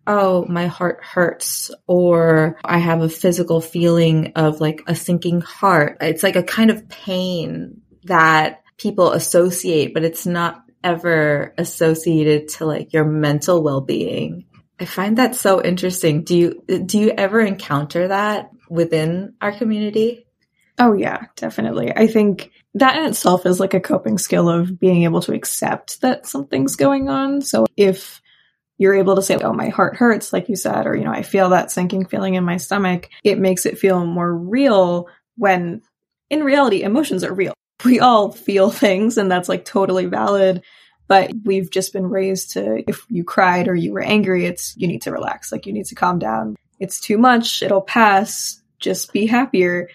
oh, 0.10 0.44
my 0.50 0.65
heart 0.65 1.03
hurts, 1.03 1.70
or 1.86 2.58
I 2.65 2.79
have 2.79 3.03
a 3.03 3.10
physical 3.10 3.62
feeling 3.62 4.32
of 4.36 4.60
like 4.60 4.82
a 4.88 4.96
sinking 4.96 5.39
heart. 5.41 5.98
It's 6.01 6.24
like 6.24 6.36
a 6.36 6.41
kind 6.41 6.72
of 6.72 6.89
pain 6.89 7.82
that 8.06 8.63
people 8.77 9.12
associate, 9.12 9.94
but 9.94 10.03
it's 10.03 10.25
not 10.25 10.63
ever 10.84 11.53
associated 11.60 12.48
to 12.48 12.65
like 12.65 12.91
your 12.91 13.06
mental 13.06 13.62
well-being. 13.62 14.46
I 14.79 14.86
find 14.86 15.18
that 15.18 15.36
so 15.36 15.62
interesting. 15.62 16.24
Do 16.24 16.36
you 16.36 16.63
do 16.86 16.98
you 16.98 17.12
ever 17.12 17.41
encounter 17.41 18.08
that 18.08 18.50
within 18.68 19.36
our 19.41 19.51
community? 19.51 20.25
Oh 20.79 20.93
yeah, 20.93 21.25
definitely. 21.36 21.91
I 21.95 22.07
think 22.07 22.51
that 22.75 22.98
in 22.98 23.05
itself 23.05 23.45
is 23.45 23.59
like 23.59 23.74
a 23.74 23.81
coping 23.81 24.17
skill 24.17 24.50
of 24.50 24.79
being 24.79 25.03
able 25.03 25.21
to 25.21 25.33
accept 25.33 26.01
that 26.01 26.25
something's 26.25 26.77
going 26.77 27.09
on. 27.09 27.41
So 27.41 27.65
if 27.75 28.21
you're 28.77 28.95
able 28.95 29.17
to 29.17 29.21
say, 29.21 29.36
oh, 29.36 29.51
my 29.51 29.67
heart 29.67 29.98
hurts, 29.98 30.31
like 30.31 30.48
you 30.48 30.55
said, 30.55 30.88
or, 30.88 30.95
you 30.95 31.03
know, 31.03 31.12
I 31.12 31.21
feel 31.21 31.50
that 31.50 31.69
sinking 31.69 32.05
feeling 32.05 32.36
in 32.36 32.45
my 32.45 32.55
stomach. 32.55 33.09
It 33.25 33.38
makes 33.38 33.65
it 33.65 33.77
feel 33.77 34.05
more 34.05 34.33
real 34.33 35.09
when 35.36 35.81
in 36.29 36.43
reality, 36.43 36.81
emotions 36.81 37.24
are 37.24 37.33
real. 37.33 37.53
We 37.86 38.01
all 38.01 38.33
feel 38.33 38.71
things 38.71 39.17
and 39.17 39.31
that's 39.31 39.48
like 39.48 39.63
totally 39.63 40.05
valid. 40.05 40.63
But 41.07 41.31
we've 41.45 41.71
just 41.71 41.93
been 41.93 42.09
raised 42.09 42.51
to, 42.51 42.83
if 42.89 43.05
you 43.07 43.24
cried 43.24 43.69
or 43.69 43.75
you 43.75 43.93
were 43.93 44.01
angry, 44.01 44.45
it's, 44.45 44.75
you 44.75 44.86
need 44.86 45.03
to 45.03 45.13
relax. 45.13 45.50
Like 45.50 45.65
you 45.65 45.71
need 45.71 45.86
to 45.86 45.95
calm 45.95 46.19
down. 46.19 46.57
It's 46.79 47.00
too 47.00 47.17
much. 47.17 47.63
It'll 47.63 47.81
pass. 47.81 48.62
Just 48.79 49.13
be 49.13 49.27
happier. 49.27 49.88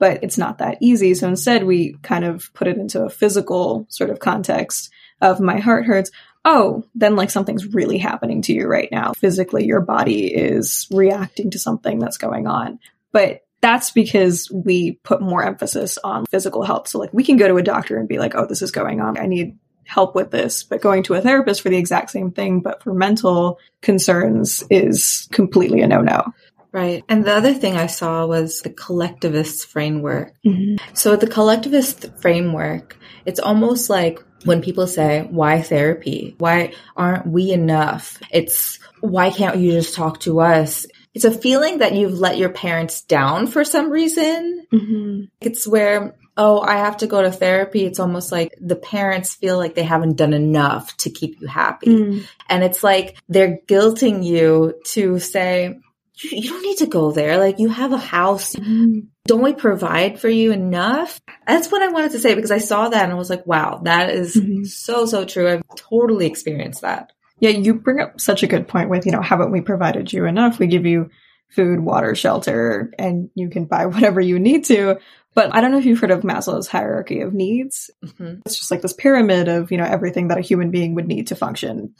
But 0.00 0.24
it's 0.24 0.38
not 0.38 0.58
that 0.58 0.78
easy. 0.80 1.14
So 1.14 1.28
instead, 1.28 1.62
we 1.62 1.94
kind 2.02 2.24
of 2.24 2.52
put 2.54 2.66
it 2.66 2.78
into 2.78 3.04
a 3.04 3.10
physical 3.10 3.86
sort 3.88 4.10
of 4.10 4.18
context 4.18 4.90
of 5.20 5.38
my 5.38 5.60
heart 5.60 5.84
hurts 5.84 6.10
oh, 6.44 6.84
then 6.94 7.16
like 7.16 7.30
something's 7.30 7.74
really 7.74 7.98
happening 7.98 8.42
to 8.42 8.52
you 8.52 8.66
right 8.66 8.88
now. 8.90 9.12
Physically, 9.12 9.66
your 9.66 9.80
body 9.80 10.26
is 10.26 10.88
reacting 10.90 11.50
to 11.50 11.58
something 11.58 11.98
that's 11.98 12.18
going 12.18 12.46
on. 12.46 12.78
But 13.12 13.44
that's 13.60 13.90
because 13.90 14.50
we 14.50 14.92
put 15.02 15.20
more 15.20 15.44
emphasis 15.44 15.98
on 15.98 16.26
physical 16.26 16.62
health. 16.62 16.88
So 16.88 16.98
like 16.98 17.12
we 17.12 17.24
can 17.24 17.36
go 17.36 17.48
to 17.48 17.56
a 17.56 17.62
doctor 17.62 17.98
and 17.98 18.08
be 18.08 18.18
like, 18.18 18.34
oh, 18.34 18.46
this 18.46 18.62
is 18.62 18.70
going 18.70 19.00
on. 19.00 19.18
I 19.18 19.26
need 19.26 19.58
help 19.84 20.14
with 20.14 20.30
this. 20.30 20.62
But 20.62 20.80
going 20.80 21.02
to 21.04 21.14
a 21.14 21.20
therapist 21.20 21.60
for 21.60 21.68
the 21.68 21.76
exact 21.76 22.10
same 22.10 22.30
thing, 22.30 22.60
but 22.60 22.82
for 22.82 22.94
mental 22.94 23.58
concerns 23.82 24.64
is 24.70 25.28
completely 25.32 25.82
a 25.82 25.88
no 25.88 26.00
no. 26.00 26.32
Right. 26.72 27.04
And 27.08 27.24
the 27.24 27.34
other 27.34 27.52
thing 27.52 27.76
I 27.76 27.86
saw 27.86 28.26
was 28.26 28.60
the 28.62 28.70
collectivist 28.70 29.66
framework. 29.66 30.34
Mm-hmm. 30.46 30.76
So 30.94 31.16
the 31.16 31.26
collectivist 31.26 32.06
framework, 32.20 32.96
it's 33.26 33.40
almost 33.40 33.90
like 33.90 34.22
when 34.44 34.62
people 34.62 34.86
say, 34.86 35.26
why 35.30 35.62
therapy? 35.62 36.36
Why 36.38 36.72
aren't 36.96 37.26
we 37.26 37.50
enough? 37.50 38.18
It's, 38.30 38.78
why 39.00 39.30
can't 39.30 39.58
you 39.58 39.72
just 39.72 39.94
talk 39.94 40.20
to 40.20 40.40
us? 40.40 40.86
It's 41.12 41.24
a 41.24 41.32
feeling 41.32 41.78
that 41.78 41.94
you've 41.94 42.18
let 42.18 42.38
your 42.38 42.50
parents 42.50 43.02
down 43.02 43.48
for 43.48 43.64
some 43.64 43.90
reason. 43.90 44.64
Mm-hmm. 44.72 45.24
It's 45.40 45.66
where, 45.66 46.14
oh, 46.36 46.60
I 46.60 46.76
have 46.76 46.98
to 46.98 47.08
go 47.08 47.20
to 47.20 47.32
therapy. 47.32 47.84
It's 47.84 47.98
almost 47.98 48.30
like 48.30 48.54
the 48.60 48.76
parents 48.76 49.34
feel 49.34 49.58
like 49.58 49.74
they 49.74 49.82
haven't 49.82 50.16
done 50.16 50.32
enough 50.32 50.96
to 50.98 51.10
keep 51.10 51.40
you 51.40 51.48
happy. 51.48 51.88
Mm. 51.88 52.26
And 52.48 52.62
it's 52.62 52.84
like 52.84 53.18
they're 53.28 53.58
guilting 53.66 54.24
you 54.24 54.80
to 54.84 55.18
say, 55.18 55.80
you 56.22 56.50
don't 56.50 56.62
need 56.62 56.78
to 56.78 56.86
go 56.86 57.12
there. 57.12 57.38
Like 57.38 57.58
you 57.58 57.68
have 57.68 57.92
a 57.92 57.98
house. 57.98 58.54
Mm-hmm. 58.54 59.00
Don't 59.26 59.42
we 59.42 59.54
provide 59.54 60.20
for 60.20 60.28
you 60.28 60.52
enough? 60.52 61.20
That's 61.46 61.70
what 61.70 61.82
I 61.82 61.88
wanted 61.88 62.12
to 62.12 62.18
say 62.18 62.34
because 62.34 62.50
I 62.50 62.58
saw 62.58 62.88
that 62.88 63.04
and 63.04 63.12
I 63.12 63.16
was 63.16 63.30
like, 63.30 63.46
wow, 63.46 63.80
that 63.84 64.10
is 64.10 64.36
mm-hmm. 64.36 64.64
so, 64.64 65.06
so 65.06 65.24
true. 65.24 65.48
I've 65.48 65.62
totally 65.76 66.26
experienced 66.26 66.82
that. 66.82 67.12
Yeah, 67.38 67.50
you 67.50 67.74
bring 67.74 68.00
up 68.00 68.20
such 68.20 68.42
a 68.42 68.46
good 68.46 68.68
point 68.68 68.90
with, 68.90 69.06
you 69.06 69.12
know, 69.12 69.22
haven't 69.22 69.52
we 69.52 69.62
provided 69.62 70.12
you 70.12 70.26
enough? 70.26 70.58
We 70.58 70.66
give 70.66 70.84
you 70.84 71.10
food, 71.48 71.80
water, 71.80 72.14
shelter, 72.14 72.92
and 72.98 73.30
you 73.34 73.48
can 73.48 73.64
buy 73.64 73.86
whatever 73.86 74.20
you 74.20 74.38
need 74.38 74.64
to. 74.66 74.98
But 75.34 75.54
I 75.54 75.60
don't 75.60 75.70
know 75.70 75.78
if 75.78 75.86
you've 75.86 76.00
heard 76.00 76.10
of 76.10 76.22
Maslow's 76.22 76.66
hierarchy 76.66 77.20
of 77.20 77.32
needs. 77.32 77.90
Mm-hmm. 78.04 78.40
It's 78.44 78.58
just 78.58 78.70
like 78.70 78.82
this 78.82 78.92
pyramid 78.92 79.48
of, 79.48 79.70
you 79.70 79.78
know, 79.78 79.84
everything 79.84 80.28
that 80.28 80.38
a 80.38 80.42
human 80.42 80.70
being 80.70 80.94
would 80.96 81.06
need 81.06 81.28
to 81.28 81.36
function 81.36 81.94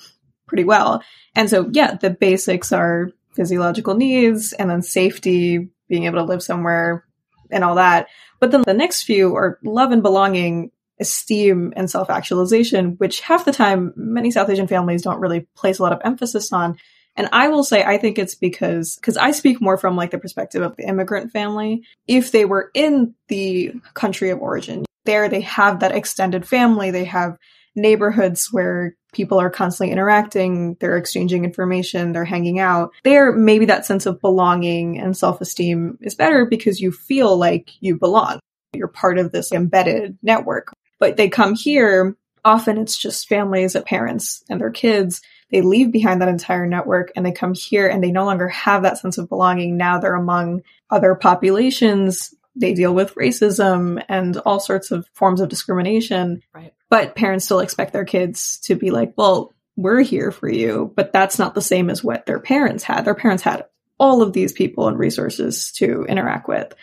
pretty 0.49 0.65
well. 0.65 1.03
And 1.37 1.49
so, 1.49 1.71
yeah, 1.73 1.95
the 1.95 2.11
basics 2.11 2.73
are 2.73 3.13
physiological 3.41 3.95
needs 3.95 4.53
and 4.53 4.69
then 4.69 4.83
safety, 4.83 5.71
being 5.89 6.05
able 6.05 6.19
to 6.19 6.25
live 6.25 6.43
somewhere 6.43 7.07
and 7.51 7.65
all 7.65 7.77
that. 7.77 8.09
But 8.39 8.51
then 8.51 8.65
the 8.67 8.75
next 8.75 9.05
few 9.05 9.35
are 9.35 9.59
love 9.65 9.93
and 9.93 10.03
belonging, 10.03 10.73
esteem 11.01 11.73
and 11.75 11.91
self 11.91 12.11
actualization, 12.11 12.97
which 12.99 13.21
half 13.21 13.47
the 13.47 13.53
time 13.53 13.95
many 13.97 14.31
South 14.31 14.51
Asian 14.51 14.67
families 14.67 15.01
don't 15.01 15.21
really 15.21 15.49
place 15.57 15.79
a 15.79 15.83
lot 15.83 15.95
of 15.95 16.03
emphasis 16.05 16.53
on. 16.53 16.77
And 17.17 17.31
I 17.33 17.49
will 17.49 17.65
say, 17.65 17.83
I 17.83 17.97
think 17.97 18.19
it's 18.19 18.35
because, 18.35 18.97
because 18.97 19.17
I 19.17 19.31
speak 19.31 19.63
more 19.63 19.79
from 19.79 19.97
like 19.97 20.11
the 20.11 20.19
perspective 20.19 20.61
of 20.61 20.77
the 20.77 20.87
immigrant 20.87 21.33
family. 21.33 21.83
If 22.07 22.33
they 22.33 22.45
were 22.45 22.71
in 22.75 23.15
the 23.29 23.73
country 23.95 24.29
of 24.29 24.41
origin, 24.41 24.85
there 25.07 25.31
they 25.31 25.41
have 25.41 25.81
that 25.81 25.93
extended 25.93 26.47
family, 26.47 26.91
they 26.91 27.05
have 27.05 27.39
neighborhoods 27.75 28.49
where 28.51 28.97
people 29.13 29.41
are 29.41 29.51
constantly 29.51 29.93
interacting, 29.93 30.77
they're 30.81 30.97
exchanging 30.97 31.45
information, 31.45 32.13
they're 32.13 32.25
hanging 32.25 32.59
out. 32.59 32.93
There, 33.05 33.33
maybe 33.33 33.67
that 33.67 33.87
sense 33.87 34.07
of 34.07 34.21
belonging 34.21 34.99
and 34.99 35.17
self 35.17 35.41
esteem 35.41 35.99
is 36.01 36.15
better 36.15 36.47
because 36.47 36.81
you 36.81 36.93
feel 36.93 37.37
like 37.37 37.71
you 37.81 37.99
belong. 37.99 38.41
You're 38.73 38.89
part 38.89 39.19
of 39.19 39.33
this 39.33 39.53
embedded 39.53 40.19
network. 40.23 40.73
But 40.99 41.17
they 41.17 41.29
come 41.29 41.55
here, 41.55 42.17
often 42.45 42.79
it's 42.79 42.97
just 42.97 43.29
families 43.29 43.75
of 43.75 43.85
parents 43.85 44.45
and 44.49 44.61
their 44.61 44.71
kids. 44.71 45.23
They 45.51 45.63
leave 45.63 45.91
behind 45.91 46.21
that 46.21 46.29
entire 46.29 46.67
network 46.67 47.11
and 47.17 47.27
they 47.27 47.33
come 47.33 47.55
here 47.55 47.89
and 47.89 48.05
they 48.05 48.13
no 48.13 48.25
longer 48.25 48.49
have 48.49 48.83
that 48.83 48.99
sense 48.99 49.19
of 49.19 49.29
belonging. 49.29 49.77
Now 49.77 49.99
they're 49.99 50.15
among 50.15 50.63
other 50.91 51.15
populations 51.17 52.33
they 52.57 52.75
deal 52.75 52.95
with 52.95 53.15
racism 53.15 54.03
and 54.09 54.37
all 54.39 54.61
sorts 54.61 54.91
of 54.91 55.09
forms 55.15 55.41
of 55.41 55.49
discrimination. 55.49 56.43
Right. 56.55 56.75
But 56.91 57.15
parents 57.15 57.47
still 57.47 57.61
expect 57.61 57.93
their 57.95 58.05
kids 58.05 58.59
to 58.65 58.75
be 58.75 58.91
like, 58.91 59.15
well, 59.17 59.55
we're 59.77 60.03
here 60.03 60.31
for 60.31 60.49
you. 60.49 60.93
But 60.95 61.13
that's 61.13 61.39
not 61.39 61.55
the 61.55 61.63
same 61.63 61.89
as 61.89 62.05
what 62.05 62.27
their 62.27 62.41
parents 62.41 62.85
had. 62.85 63.05
Their 63.05 63.15
parents 63.15 63.43
had 63.43 63.65
all 63.99 64.23
of 64.23 64.33
these 64.33 64.53
people 64.53 64.89
and 64.89 64.99
resources 64.99 65.73
to 65.73 66.05
interact 66.09 66.49
with. 66.49 66.75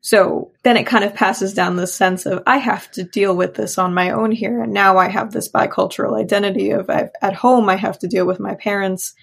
So 0.00 0.52
then 0.64 0.76
it 0.76 0.86
kind 0.86 1.02
of 1.02 1.14
passes 1.14 1.54
down 1.54 1.76
this 1.76 1.94
sense 1.94 2.26
of 2.26 2.42
I 2.46 2.58
have 2.58 2.90
to 2.90 3.04
deal 3.04 3.34
with 3.34 3.54
this 3.54 3.78
on 3.78 3.94
my 3.94 4.10
own 4.10 4.32
here. 4.32 4.62
And 4.62 4.74
now 4.74 4.98
I 4.98 5.08
have 5.08 5.32
this 5.32 5.50
bicultural 5.50 6.20
identity 6.20 6.70
of 6.70 6.90
I've, 6.90 7.10
at 7.22 7.32
home, 7.32 7.70
I 7.70 7.76
have 7.76 7.98
to 8.00 8.06
deal 8.06 8.26
with 8.26 8.38
my 8.38 8.54
parents' 8.54 9.14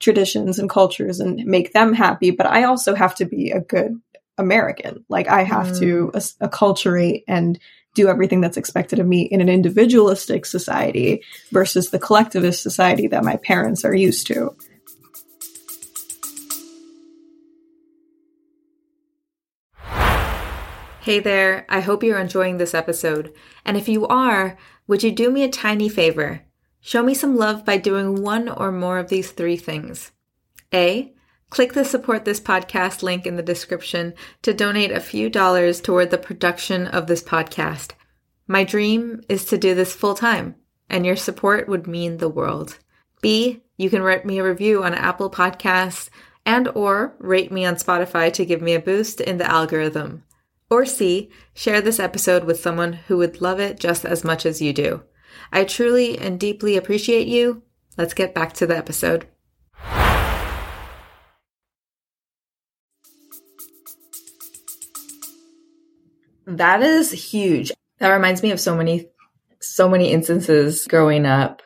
traditions 0.00 0.58
and 0.58 0.68
cultures 0.68 1.20
and 1.20 1.44
make 1.44 1.72
them 1.72 1.92
happy. 1.92 2.32
But 2.32 2.46
I 2.46 2.64
also 2.64 2.96
have 2.96 3.14
to 3.16 3.26
be 3.26 3.52
a 3.52 3.60
good 3.60 4.00
American. 4.36 5.04
Like 5.08 5.28
I 5.28 5.44
have 5.44 5.68
mm. 5.68 5.78
to 5.78 6.10
acculturate 6.40 7.22
and 7.28 7.58
do 7.94 8.08
everything 8.08 8.40
that's 8.40 8.56
expected 8.56 8.98
of 8.98 9.06
me 9.06 9.22
in 9.22 9.40
an 9.40 9.48
individualistic 9.48 10.44
society 10.44 11.22
versus 11.52 11.90
the 11.90 11.98
collectivist 11.98 12.62
society 12.62 13.06
that 13.08 13.24
my 13.24 13.36
parents 13.36 13.84
are 13.84 13.94
used 13.94 14.26
to. 14.26 14.54
Hey 21.00 21.20
there, 21.20 21.66
I 21.68 21.80
hope 21.80 22.02
you're 22.02 22.18
enjoying 22.18 22.56
this 22.56 22.72
episode. 22.72 23.34
And 23.64 23.76
if 23.76 23.88
you 23.88 24.06
are, 24.06 24.56
would 24.86 25.02
you 25.02 25.12
do 25.12 25.30
me 25.30 25.42
a 25.42 25.50
tiny 25.50 25.88
favor? 25.88 26.42
Show 26.80 27.02
me 27.02 27.12
some 27.12 27.36
love 27.36 27.64
by 27.64 27.76
doing 27.76 28.22
one 28.22 28.48
or 28.48 28.72
more 28.72 28.98
of 28.98 29.08
these 29.08 29.30
three 29.30 29.58
things. 29.58 30.12
A. 30.72 31.14
Click 31.50 31.72
the 31.72 31.84
support 31.84 32.24
this 32.24 32.40
podcast 32.40 33.02
link 33.02 33.26
in 33.26 33.36
the 33.36 33.42
description 33.42 34.14
to 34.42 34.52
donate 34.52 34.90
a 34.90 35.00
few 35.00 35.30
dollars 35.30 35.80
toward 35.80 36.10
the 36.10 36.18
production 36.18 36.86
of 36.86 37.06
this 37.06 37.22
podcast. 37.22 37.92
My 38.46 38.64
dream 38.64 39.22
is 39.28 39.44
to 39.46 39.58
do 39.58 39.74
this 39.74 39.94
full 39.94 40.14
time, 40.14 40.56
and 40.90 41.06
your 41.06 41.16
support 41.16 41.68
would 41.68 41.86
mean 41.86 42.18
the 42.18 42.28
world. 42.28 42.78
B. 43.22 43.62
You 43.76 43.90
can 43.90 44.02
write 44.02 44.24
me 44.24 44.38
a 44.38 44.44
review 44.44 44.84
on 44.84 44.94
Apple 44.94 45.30
Podcasts 45.30 46.10
and 46.46 46.68
or 46.68 47.16
rate 47.18 47.50
me 47.50 47.64
on 47.64 47.76
Spotify 47.76 48.32
to 48.32 48.44
give 48.44 48.62
me 48.62 48.74
a 48.74 48.80
boost 48.80 49.20
in 49.20 49.38
the 49.38 49.50
algorithm. 49.50 50.22
Or 50.70 50.84
C, 50.84 51.30
share 51.54 51.80
this 51.80 51.98
episode 51.98 52.44
with 52.44 52.60
someone 52.60 52.92
who 52.92 53.16
would 53.18 53.40
love 53.40 53.60
it 53.60 53.80
just 53.80 54.04
as 54.04 54.24
much 54.24 54.44
as 54.46 54.60
you 54.60 54.72
do. 54.72 55.02
I 55.52 55.64
truly 55.64 56.18
and 56.18 56.38
deeply 56.38 56.76
appreciate 56.76 57.26
you. 57.26 57.62
Let's 57.96 58.14
get 58.14 58.34
back 58.34 58.52
to 58.54 58.66
the 58.66 58.76
episode. 58.76 59.26
That 66.46 66.82
is 66.82 67.10
huge. 67.10 67.72
That 67.98 68.10
reminds 68.10 68.42
me 68.42 68.50
of 68.50 68.60
so 68.60 68.76
many 68.76 69.08
so 69.60 69.88
many 69.88 70.12
instances 70.12 70.86
growing 70.86 71.24
up 71.24 71.62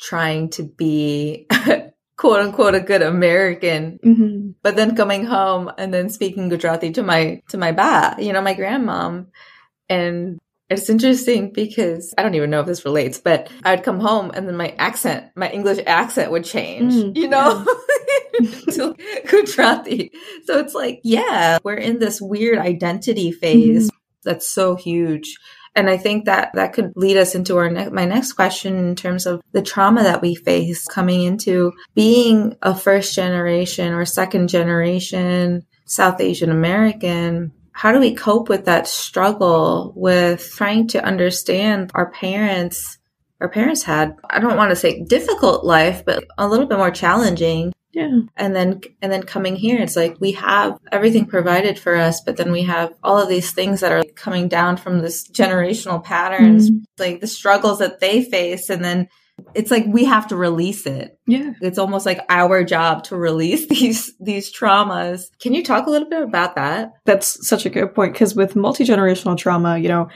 trying 0.00 0.50
to 0.50 0.62
be 0.62 1.46
quote 2.16 2.40
unquote 2.40 2.74
a 2.74 2.80
good 2.80 3.02
American, 3.02 3.98
mm-hmm. 4.04 4.50
but 4.62 4.76
then 4.76 4.96
coming 4.96 5.24
home 5.24 5.70
and 5.78 5.92
then 5.92 6.10
speaking 6.10 6.48
Gujarati 6.48 6.92
to 6.92 7.02
my 7.02 7.42
to 7.48 7.58
my 7.58 7.72
ba, 7.72 8.16
you 8.18 8.32
know, 8.32 8.42
my 8.42 8.54
grandmom, 8.54 9.26
and 9.88 10.40
it's 10.70 10.88
interesting 10.88 11.52
because 11.52 12.14
I 12.16 12.22
don't 12.22 12.34
even 12.34 12.50
know 12.50 12.60
if 12.60 12.66
this 12.66 12.84
relates, 12.84 13.18
but 13.18 13.50
I'd 13.64 13.84
come 13.84 14.00
home 14.00 14.30
and 14.34 14.48
then 14.48 14.56
my 14.56 14.74
accent, 14.78 15.30
my 15.36 15.50
English 15.50 15.78
accent 15.86 16.30
would 16.30 16.44
change, 16.44 16.94
mm, 16.94 17.16
you 17.16 17.28
know, 17.28 17.64
to 18.70 18.96
Gujarati. 19.28 20.10
So 20.44 20.58
it's 20.58 20.74
like, 20.74 21.00
yeah, 21.04 21.58
we're 21.62 21.74
in 21.74 21.98
this 21.98 22.20
weird 22.20 22.58
identity 22.58 23.30
phase 23.30 23.88
mm-hmm. 23.88 23.93
That's 24.24 24.48
so 24.48 24.74
huge. 24.74 25.36
And 25.76 25.90
I 25.90 25.96
think 25.96 26.26
that 26.26 26.50
that 26.54 26.72
could 26.72 26.92
lead 26.94 27.16
us 27.16 27.34
into 27.34 27.56
our 27.56 27.68
ne- 27.68 27.88
my 27.90 28.04
next 28.04 28.34
question 28.34 28.76
in 28.76 28.94
terms 28.94 29.26
of 29.26 29.42
the 29.52 29.62
trauma 29.62 30.04
that 30.04 30.22
we 30.22 30.34
face 30.34 30.86
coming 30.86 31.22
into 31.22 31.72
being 31.94 32.56
a 32.62 32.74
first 32.74 33.14
generation 33.14 33.92
or 33.92 34.04
second 34.04 34.48
generation 34.48 35.66
South 35.84 36.20
Asian 36.20 36.50
American. 36.50 37.52
How 37.72 37.90
do 37.90 37.98
we 37.98 38.14
cope 38.14 38.48
with 38.48 38.66
that 38.66 38.86
struggle 38.86 39.92
with 39.96 40.48
trying 40.54 40.86
to 40.88 41.04
understand 41.04 41.90
our 41.94 42.10
parents? 42.10 42.98
Our 43.40 43.48
parents 43.48 43.82
had, 43.82 44.16
I 44.30 44.38
don't 44.38 44.56
want 44.56 44.70
to 44.70 44.76
say 44.76 45.02
difficult 45.02 45.64
life, 45.64 46.04
but 46.04 46.24
a 46.38 46.46
little 46.46 46.66
bit 46.66 46.78
more 46.78 46.92
challenging 46.92 47.72
yeah. 47.94 48.20
And 48.36 48.54
then 48.54 48.80
and 49.00 49.12
then 49.12 49.22
coming 49.22 49.56
here 49.56 49.80
it's 49.80 49.96
like 49.96 50.16
we 50.20 50.32
have 50.32 50.78
everything 50.92 51.26
provided 51.26 51.78
for 51.78 51.96
us 51.96 52.20
but 52.20 52.36
then 52.36 52.52
we 52.52 52.62
have 52.62 52.92
all 53.02 53.18
of 53.18 53.28
these 53.28 53.52
things 53.52 53.80
that 53.80 53.92
are 53.92 54.04
coming 54.14 54.48
down 54.48 54.76
from 54.76 55.00
this 55.00 55.28
generational 55.28 56.02
patterns 56.02 56.70
mm-hmm. 56.70 56.82
like 56.98 57.20
the 57.20 57.26
struggles 57.26 57.78
that 57.78 58.00
they 58.00 58.22
face 58.24 58.70
and 58.70 58.84
then 58.84 59.08
it's 59.54 59.70
like 59.70 59.84
we 59.86 60.04
have 60.04 60.28
to 60.28 60.36
release 60.36 60.86
it. 60.86 61.18
Yeah. 61.26 61.52
It's 61.60 61.78
almost 61.78 62.06
like 62.06 62.20
our 62.28 62.64
job 62.64 63.04
to 63.04 63.16
release 63.16 63.66
these 63.68 64.14
these 64.18 64.52
traumas. 64.52 65.26
Can 65.40 65.54
you 65.54 65.62
talk 65.62 65.86
a 65.86 65.90
little 65.90 66.08
bit 66.08 66.22
about 66.22 66.54
that? 66.56 66.92
That's 67.04 67.46
such 67.46 67.66
a 67.66 67.70
good 67.70 67.94
point 67.94 68.12
because 68.12 68.34
with 68.34 68.56
multi-generational 68.56 69.36
trauma, 69.36 69.78
you 69.78 69.88
know, 69.88 70.08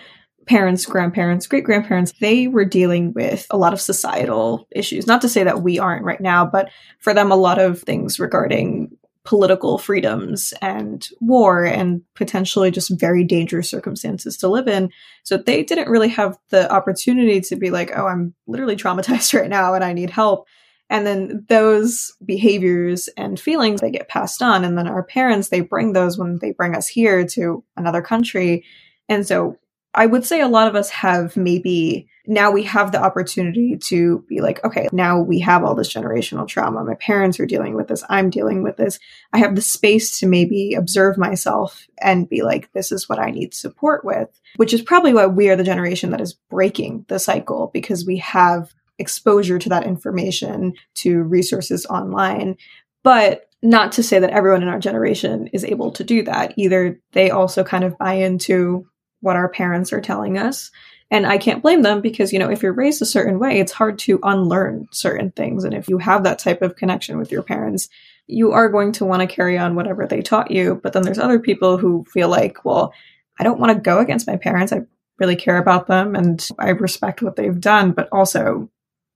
parents, 0.48 0.86
grandparents, 0.86 1.46
great 1.46 1.64
grandparents, 1.64 2.14
they 2.20 2.48
were 2.48 2.64
dealing 2.64 3.12
with 3.12 3.46
a 3.50 3.58
lot 3.58 3.74
of 3.74 3.80
societal 3.80 4.66
issues. 4.70 5.06
Not 5.06 5.20
to 5.20 5.28
say 5.28 5.44
that 5.44 5.62
we 5.62 5.78
aren't 5.78 6.04
right 6.04 6.20
now, 6.20 6.44
but 6.46 6.70
for 6.98 7.12
them, 7.12 7.30
a 7.30 7.36
lot 7.36 7.58
of 7.58 7.82
things 7.82 8.18
regarding 8.18 8.96
political 9.24 9.76
freedoms 9.76 10.54
and 10.62 11.06
war 11.20 11.62
and 11.62 12.00
potentially 12.14 12.70
just 12.70 12.98
very 12.98 13.24
dangerous 13.24 13.68
circumstances 13.68 14.38
to 14.38 14.48
live 14.48 14.66
in. 14.66 14.90
So 15.22 15.36
they 15.36 15.62
didn't 15.62 15.90
really 15.90 16.08
have 16.08 16.38
the 16.48 16.72
opportunity 16.72 17.42
to 17.42 17.56
be 17.56 17.68
like, 17.70 17.90
oh, 17.94 18.06
I'm 18.06 18.34
literally 18.46 18.74
traumatized 18.74 19.34
right 19.38 19.50
now 19.50 19.74
and 19.74 19.84
I 19.84 19.92
need 19.92 20.08
help. 20.08 20.46
And 20.88 21.06
then 21.06 21.44
those 21.50 22.10
behaviors 22.24 23.08
and 23.18 23.38
feelings, 23.38 23.82
they 23.82 23.90
get 23.90 24.08
passed 24.08 24.40
on. 24.40 24.64
And 24.64 24.78
then 24.78 24.88
our 24.88 25.02
parents, 25.02 25.50
they 25.50 25.60
bring 25.60 25.92
those 25.92 26.16
when 26.16 26.38
they 26.38 26.52
bring 26.52 26.74
us 26.74 26.88
here 26.88 27.26
to 27.26 27.62
another 27.76 28.00
country. 28.00 28.64
And 29.10 29.26
so 29.26 29.58
I 29.94 30.06
would 30.06 30.24
say 30.24 30.40
a 30.40 30.48
lot 30.48 30.68
of 30.68 30.74
us 30.74 30.90
have 30.90 31.36
maybe 31.36 32.08
now 32.26 32.50
we 32.50 32.62
have 32.64 32.92
the 32.92 33.02
opportunity 33.02 33.78
to 33.84 34.22
be 34.28 34.42
like, 34.42 34.62
okay, 34.62 34.86
now 34.92 35.18
we 35.18 35.40
have 35.40 35.64
all 35.64 35.74
this 35.74 35.92
generational 35.92 36.46
trauma. 36.46 36.84
My 36.84 36.94
parents 36.96 37.40
are 37.40 37.46
dealing 37.46 37.74
with 37.74 37.88
this. 37.88 38.04
I'm 38.10 38.28
dealing 38.28 38.62
with 38.62 38.76
this. 38.76 38.98
I 39.32 39.38
have 39.38 39.56
the 39.56 39.62
space 39.62 40.20
to 40.20 40.26
maybe 40.26 40.74
observe 40.74 41.16
myself 41.16 41.86
and 42.02 42.28
be 42.28 42.42
like, 42.42 42.70
this 42.72 42.92
is 42.92 43.08
what 43.08 43.18
I 43.18 43.30
need 43.30 43.54
support 43.54 44.04
with, 44.04 44.28
which 44.56 44.74
is 44.74 44.82
probably 44.82 45.14
why 45.14 45.24
we 45.24 45.48
are 45.48 45.56
the 45.56 45.64
generation 45.64 46.10
that 46.10 46.20
is 46.20 46.34
breaking 46.50 47.06
the 47.08 47.18
cycle 47.18 47.70
because 47.72 48.04
we 48.04 48.18
have 48.18 48.74
exposure 48.98 49.58
to 49.58 49.70
that 49.70 49.86
information, 49.86 50.74
to 50.96 51.22
resources 51.22 51.86
online. 51.86 52.58
But 53.04 53.48
not 53.62 53.92
to 53.92 54.02
say 54.02 54.18
that 54.18 54.30
everyone 54.30 54.62
in 54.62 54.68
our 54.68 54.78
generation 54.78 55.48
is 55.48 55.64
able 55.64 55.92
to 55.92 56.04
do 56.04 56.22
that. 56.24 56.52
Either 56.56 57.00
they 57.12 57.30
also 57.30 57.64
kind 57.64 57.84
of 57.84 57.96
buy 57.96 58.14
into 58.14 58.86
what 59.20 59.36
our 59.36 59.48
parents 59.48 59.92
are 59.92 60.00
telling 60.00 60.38
us. 60.38 60.70
And 61.10 61.26
I 61.26 61.38
can't 61.38 61.62
blame 61.62 61.82
them 61.82 62.00
because, 62.02 62.32
you 62.32 62.38
know, 62.38 62.50
if 62.50 62.62
you're 62.62 62.72
raised 62.72 63.00
a 63.00 63.06
certain 63.06 63.38
way, 63.38 63.60
it's 63.60 63.72
hard 63.72 63.98
to 64.00 64.20
unlearn 64.22 64.88
certain 64.92 65.30
things. 65.30 65.64
And 65.64 65.72
if 65.72 65.88
you 65.88 65.98
have 65.98 66.24
that 66.24 66.38
type 66.38 66.60
of 66.60 66.76
connection 66.76 67.18
with 67.18 67.32
your 67.32 67.42
parents, 67.42 67.88
you 68.26 68.52
are 68.52 68.68
going 68.68 68.92
to 68.92 69.06
want 69.06 69.22
to 69.22 69.34
carry 69.34 69.56
on 69.56 69.74
whatever 69.74 70.06
they 70.06 70.20
taught 70.20 70.50
you. 70.50 70.78
But 70.82 70.92
then 70.92 71.02
there's 71.02 71.18
other 71.18 71.38
people 71.38 71.78
who 71.78 72.04
feel 72.12 72.28
like, 72.28 72.64
well, 72.64 72.92
I 73.38 73.44
don't 73.44 73.58
want 73.58 73.72
to 73.72 73.80
go 73.80 74.00
against 74.00 74.26
my 74.26 74.36
parents. 74.36 74.72
I 74.72 74.82
really 75.18 75.36
care 75.36 75.56
about 75.56 75.86
them 75.86 76.14
and 76.14 76.46
I 76.58 76.70
respect 76.70 77.22
what 77.22 77.36
they've 77.36 77.58
done, 77.58 77.92
but 77.92 78.08
also 78.12 78.70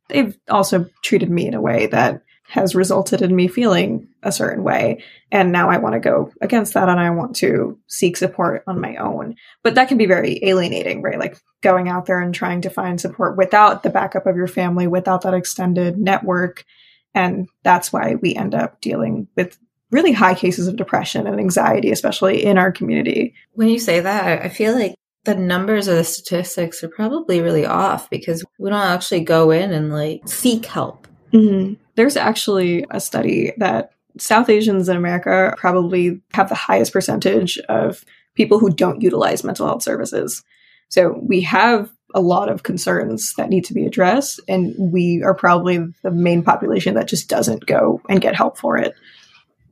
they've 0.09 0.37
also 0.49 0.88
treated 1.03 1.31
me 1.31 1.47
in 1.47 1.55
a 1.55 1.61
way 1.61 1.87
that 1.88 2.23
has 2.53 2.75
resulted 2.75 3.23
in 3.23 3.35
me 3.35 3.49
feeling 3.49 4.07
a 4.23 4.31
certain 4.31 4.62
way. 4.62 5.03
And 5.31 5.53
now 5.53 5.71
I 5.71 5.79
want 5.79 5.95
to 5.95 6.01
go 6.01 6.31
against 6.43 6.75
that 6.75 6.91
and 6.91 7.01
I 7.01 7.09
want 7.09 7.35
to 7.37 7.79
seek 7.87 8.19
support 8.19 8.62
on 8.67 8.79
my 8.79 8.97
own. 8.97 9.37
But 9.62 9.77
that 9.77 9.88
can 9.88 9.97
be 9.97 10.05
very 10.05 10.38
alienating, 10.45 11.01
right? 11.01 11.19
Like 11.19 11.38
going 11.62 11.88
out 11.88 12.05
there 12.05 12.21
and 12.21 12.35
trying 12.35 12.61
to 12.61 12.69
find 12.69 13.01
support 13.01 13.38
without 13.38 13.83
the 13.83 13.88
backup 13.88 14.27
of 14.27 14.37
your 14.37 14.49
family, 14.49 14.87
without 14.87 15.23
that 15.23 15.33
extended 15.33 15.97
network. 15.97 16.67
And 17.15 17.49
that's 17.62 17.91
why 17.91 18.17
we 18.17 18.35
end 18.35 18.55
up 18.55 18.83
dealing 18.83 19.29
with 19.35 19.59
really 19.91 20.12
high 20.12 20.35
cases 20.35 20.69
of 20.69 20.77
depression 20.77 21.27
and 21.27 21.41
anxiety, 21.41 21.91
especially 21.91 22.45
in 22.45 22.59
our 22.59 22.71
community. 22.71 23.35
When 23.53 23.69
you 23.69 23.79
say 23.79 24.01
that, 24.01 24.45
I 24.45 24.51
feel 24.51 24.75
like 24.75 24.95
the 25.25 25.35
numbers 25.35 25.88
or 25.88 25.95
the 25.95 26.05
statistics 26.05 26.85
are 26.85 26.88
probably 26.88 27.41
really 27.41 27.65
off 27.65 28.11
because 28.11 28.45
we 28.59 28.69
don't 28.69 28.79
actually 28.79 29.21
go 29.21 29.51
in 29.51 29.73
and 29.73 29.91
like 29.91 30.29
seek 30.29 30.67
help. 30.67 31.09
Mm-hmm. 31.33 31.75
There's 31.95 32.16
actually 32.16 32.85
a 32.90 33.01
study 33.01 33.53
that 33.59 33.92
South 34.18 34.49
Asians 34.49 34.88
in 34.88 34.97
America 34.97 35.55
probably 35.57 36.21
have 36.35 36.49
the 36.49 36.55
highest 36.55 36.92
percentage 36.92 37.59
of 37.68 38.05
people 38.35 38.59
who 38.59 38.71
don't 38.71 39.03
utilize 39.03 39.45
mental 39.45 39.66
health 39.66 39.83
services. 39.83 40.42
So 40.88 41.18
we 41.23 41.40
have 41.42 41.90
a 42.14 42.21
lot 42.21 42.51
of 42.51 42.62
concerns 42.62 43.35
that 43.35 43.49
need 43.49 43.64
to 43.66 43.75
be 43.75 43.87
addressed, 43.87 44.40
and 44.47 44.75
we 44.77 45.23
are 45.23 45.35
probably 45.35 45.79
the 46.03 46.11
main 46.11 46.42
population 46.42 46.95
that 46.95 47.09
just 47.09 47.29
doesn't 47.29 47.66
go 47.66 48.03
and 48.09 48.21
get 48.21 48.37
help 48.37 48.59
for 48.59 48.77
it. 48.77 48.95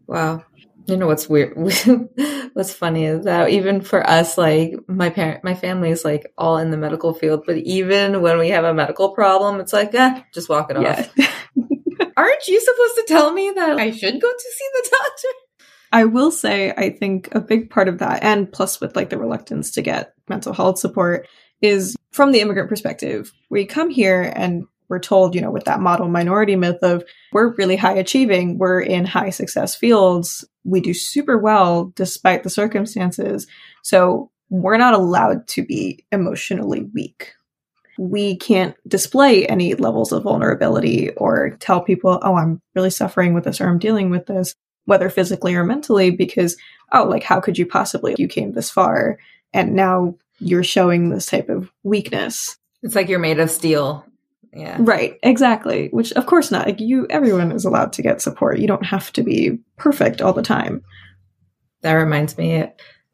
Wow. 0.07 0.44
You 0.87 0.96
know 0.96 1.07
what's 1.07 1.29
weird? 1.29 1.57
what's 2.55 2.73
funny 2.73 3.05
is 3.05 3.25
that 3.27 3.51
even 3.51 3.83
for 3.83 4.09
us, 4.09 4.38
like 4.38 4.75
my 4.88 5.11
parent, 5.11 5.44
my 5.44 5.55
family 5.55 5.90
is 5.90 6.05
like 6.05 6.33
all 6.38 6.57
in 6.57 6.70
the 6.70 6.77
medical 6.77 7.12
field, 7.12 7.44
but 7.46 7.59
even 7.59 8.23
when 8.23 8.38
we 8.38 8.49
have 8.49 8.64
a 8.64 8.75
medical 8.75 9.11
problem, 9.11 9.61
it's 9.61 9.73
like, 9.73 9.94
eh, 9.94 10.23
just 10.33 10.49
walk 10.49 10.70
it 10.70 10.81
yeah. 10.81 11.07
off. 11.18 11.39
Aren't 12.16 12.46
you 12.46 12.61
supposed 12.61 12.94
to 12.96 13.05
tell 13.09 13.33
me 13.33 13.53
that 13.55 13.79
I 13.79 13.90
should 13.90 14.20
go 14.20 14.31
to 14.31 14.38
see 14.38 14.68
the 14.75 14.90
doctor? 14.90 15.29
I 15.92 16.05
will 16.05 16.31
say, 16.31 16.73
I 16.77 16.90
think 16.90 17.35
a 17.35 17.40
big 17.40 17.70
part 17.70 17.88
of 17.88 17.99
that, 17.99 18.23
and 18.23 18.51
plus 18.51 18.81
with 18.81 18.94
like 18.94 19.11
the 19.11 19.18
reluctance 19.18 19.73
to 19.73 19.83
get 19.83 20.14
mental 20.29 20.53
health 20.53 20.79
support, 20.79 21.27
is 21.61 21.96
from 22.12 22.33
the 22.33 22.40
immigrant 22.40 22.68
perspective. 22.68 23.33
We 23.51 23.66
come 23.66 23.90
here 23.90 24.33
and 24.35 24.64
we're 24.88 24.99
told, 24.99 25.35
you 25.35 25.40
know, 25.40 25.51
with 25.51 25.64
that 25.64 25.81
model 25.81 26.09
minority 26.09 26.57
myth 26.57 26.83
of 26.83 27.05
we're 27.33 27.55
really 27.55 27.77
high 27.77 27.94
achieving, 27.94 28.59
we're 28.59 28.81
in 28.81 29.05
high 29.05 29.31
success 29.31 29.75
fields, 29.75 30.44
we 30.64 30.81
do 30.81 30.92
super 30.94 31.38
well 31.38 31.92
despite 31.94 32.42
the 32.42 32.51
circumstances. 32.51 33.46
So 33.83 34.31
we're 34.49 34.79
not 34.79 34.94
allowed 34.94 35.46
to 35.49 35.64
be 35.64 36.05
emotionally 36.11 36.83
weak 36.92 37.35
we 38.01 38.35
can't 38.35 38.75
display 38.89 39.47
any 39.47 39.75
levels 39.75 40.11
of 40.11 40.23
vulnerability 40.23 41.11
or 41.19 41.51
tell 41.61 41.83
people, 41.83 42.19
oh, 42.23 42.35
I'm 42.35 42.63
really 42.75 42.89
suffering 42.89 43.35
with 43.35 43.45
this 43.45 43.61
or 43.61 43.69
I'm 43.69 43.79
dealing 43.79 44.09
with 44.09 44.25
this, 44.25 44.55
whether 44.87 45.11
physically 45.11 45.55
or 45.55 45.65
mentally, 45.65 46.11
because, 46.11 46.57
oh, 46.93 47.05
like, 47.05 47.23
how 47.23 47.41
could 47.41 47.59
you 47.59 47.67
possibly? 47.67 48.15
You 48.17 48.27
came 48.27 48.53
this 48.53 48.71
far. 48.71 49.19
and 49.53 49.75
now 49.75 50.15
you're 50.39 50.65
showing 50.65 51.11
this 51.11 51.27
type 51.27 51.51
of 51.51 51.71
weakness. 51.83 52.57
It's 52.83 52.95
like 52.95 53.11
you're 53.11 53.19
made 53.19 53.39
of 53.39 53.51
steel. 53.51 54.07
Yeah. 54.55 54.79
Right, 54.81 55.19
exactly. 55.23 55.89
Which 55.89 56.13
of 56.13 56.25
course 56.25 56.51
not. 56.51 56.67
Like 56.67 56.81
you 56.81 57.07
everyone 57.11 57.53
is 57.53 57.67
allowed 57.67 57.93
to 57.95 58.03
get 58.03 58.23
support. 58.23 58.59
You 58.59 58.67
don't 58.67 58.87
have 58.87 59.13
to 59.13 59.23
be 59.23 59.59
perfect 59.77 60.23
all 60.23 60.33
the 60.33 60.43
time. 60.43 60.83
That 61.83 61.93
reminds 61.93 62.39
me 62.39 62.65